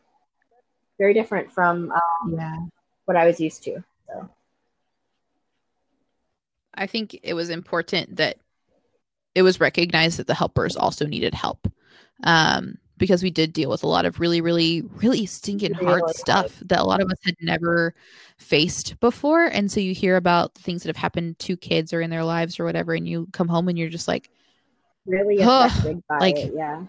[0.99, 2.59] Very different from uh, yeah.
[3.05, 3.83] what I was used to.
[4.07, 4.29] So
[6.75, 8.39] I think it was important that
[9.35, 11.67] it was recognized that the helpers also needed help.
[12.23, 16.13] Um, because we did deal with a lot of really, really, really stinking hard Really
[16.15, 17.95] stuff that a lot of us had never
[18.39, 19.47] faced before.
[19.47, 22.61] And so you hear about things that have happened to kids or in their lives
[22.61, 24.31] or whatever, and you come home and you're just like,
[25.07, 25.37] really
[26.09, 26.53] by like- it.
[26.55, 26.85] Yeah.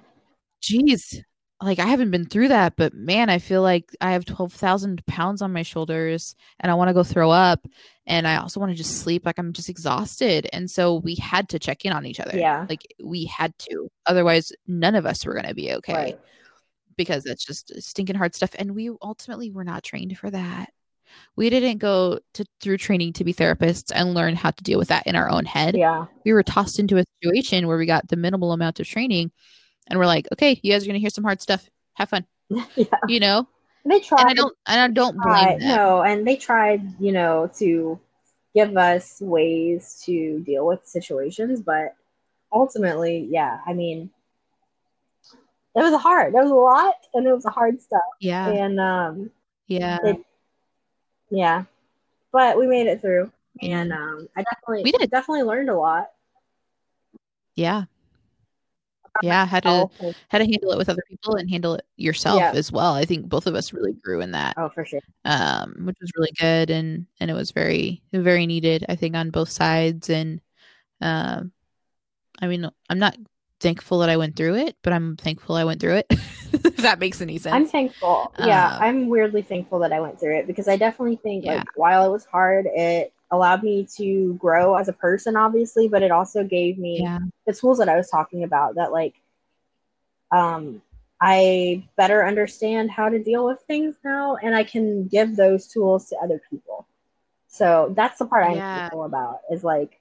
[0.61, 1.23] geez,
[1.65, 5.41] like I haven't been through that, but man, I feel like I have 12,000 pounds
[5.41, 7.65] on my shoulders and I want to go throw up.
[8.07, 9.25] And I also want to just sleep.
[9.25, 10.47] Like I'm just exhausted.
[10.53, 12.37] And so we had to check in on each other.
[12.37, 12.65] Yeah.
[12.69, 13.89] Like we had to.
[14.05, 16.19] Otherwise, none of us were going to be okay Right.
[16.97, 18.51] because that's just stinking hard stuff.
[18.59, 20.69] And we ultimately were not trained for that.
[21.35, 24.89] We didn't go to through training to be therapists and learn how to deal with
[24.89, 26.05] that in our own head Yeah.
[26.25, 29.31] we were tossed into a situation where we got the minimal amount of training
[29.87, 32.25] and we're like okay you guys are going to hear some hard stuff have fun
[32.75, 32.85] yeah.
[33.07, 33.47] you know
[33.85, 34.21] They tried.
[34.21, 37.99] and i don't and i don't blame them no, and they tried, you know, to
[38.53, 41.93] give us ways to deal with situations, but
[42.53, 44.09] ultimately, yeah, I mean,
[45.75, 46.33] it was hard.
[46.33, 49.29] It was a lot, and it was hard stuff, yeah and um,
[49.67, 50.17] yeah it,
[51.29, 51.63] yeah,
[52.31, 53.29] but we made it through,
[53.61, 55.11] and um, I definitely, We did.
[55.11, 56.11] definitely learned a lot.
[57.55, 57.83] yeah
[59.21, 59.89] yeah had to
[60.29, 62.51] had to handle it with other people and handle it yourself Yeah.
[62.53, 64.99] as well i think both of us really grew in that oh, for sure.
[65.23, 69.29] um which was really good and and it was very very needed i think on
[69.29, 70.41] both sides and
[71.01, 71.51] um
[72.41, 73.17] i mean i'm not
[73.59, 76.99] thankful that i went through it but i'm thankful i went through it if that
[76.99, 78.31] makes any sense I'm thankful.
[78.39, 81.55] Yeah, Um, I'm weirdly thankful that I went through it because I definitely think Yeah.
[81.55, 86.03] like while it was hard, it allowed me to grow as a person, obviously, but
[86.03, 89.15] it also gave me yeah the tools that I was talking about that like
[90.31, 90.81] um
[91.21, 96.09] I better understand how to deal with things now and I can give those tools
[96.09, 96.85] to other people.
[97.47, 98.73] So that's the part I'm Yeah.
[98.73, 99.99] thankful about is like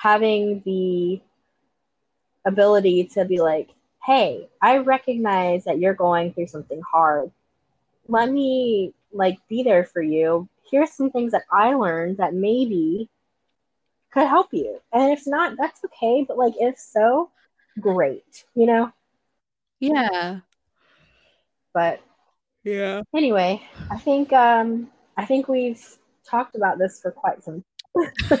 [0.00, 1.20] having the
[2.46, 3.70] ability to be like,
[4.04, 7.30] hey, I recognize that you're going through something hard.
[8.08, 10.48] Let me like be there for you.
[10.70, 13.08] Here's some things that I learned that maybe
[14.12, 14.80] could help you.
[14.92, 16.24] And if not, that's okay.
[16.26, 17.30] But like if so,
[17.80, 18.44] great.
[18.54, 18.92] You know?
[19.80, 20.40] yeah
[21.74, 22.00] But
[22.64, 25.82] yeah anyway, I think um I think we've
[26.28, 28.40] talked about this for quite some time.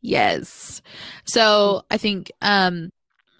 [0.00, 0.82] yes
[1.24, 2.90] so i think um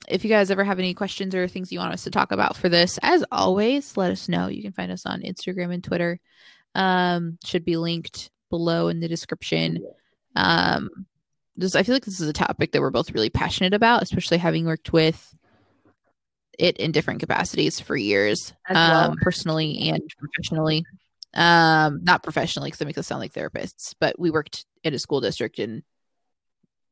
[0.09, 2.57] if you guys ever have any questions or things you want us to talk about
[2.57, 4.49] for this as always let us know.
[4.49, 6.21] You can find us on instagram and twitter.
[6.75, 9.85] Um should be linked below in the description.
[10.35, 11.07] Um
[11.57, 14.39] this i feel like this is a topic that we're both really passionate about especially
[14.39, 15.35] having worked with
[16.59, 19.11] it in different capacities for years well.
[19.11, 20.85] um personally and professionally.
[21.35, 24.99] Um not professionally because that makes us sound like therapists but we worked in a
[24.99, 25.83] school district and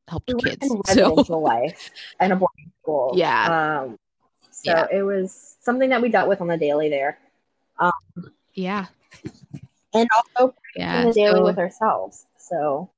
[0.07, 3.13] helped We kids in so life and a boarding school.
[3.15, 3.81] Yeah.
[3.83, 3.97] Um
[4.51, 4.85] so Yeah.
[4.91, 7.17] it was something that we dealt with on the daily there.
[8.53, 8.85] yeah
[9.93, 12.25] And also yeah the daily so- with ourselves.
[12.37, 12.89] So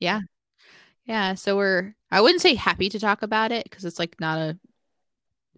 [0.00, 0.20] yeah
[1.06, 1.34] Yeah.
[1.34, 4.58] so we're i wouldn't say happy to talk about it because it's like not a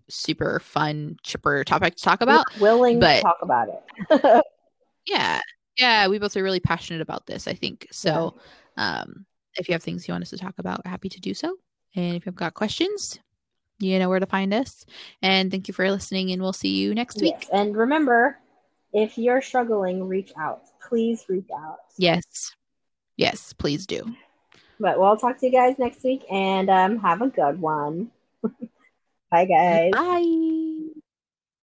[0.09, 4.43] super fun chipper topic to talk about we're willing but- to talk about it.
[5.07, 5.41] yeah
[5.77, 8.37] yeah we both are really passionate about this i think so
[8.77, 9.27] um
[9.59, 11.57] if you have things you want us to talk about we're happy to do so
[11.95, 13.19] and if you've got questions
[13.79, 14.85] you know where to find us
[15.23, 17.49] and thank you for listening and we'll see you next week Yes.
[17.53, 18.39] And remember,
[18.93, 20.63] if you're struggling, reach out.
[20.89, 21.79] Please reach out.
[21.99, 22.55] yes
[23.17, 24.15] yes please do
[24.81, 28.11] But we'll talk to you guys next week and um, have a good one.
[29.31, 29.91] Bye, guys.
[29.93, 30.75] bye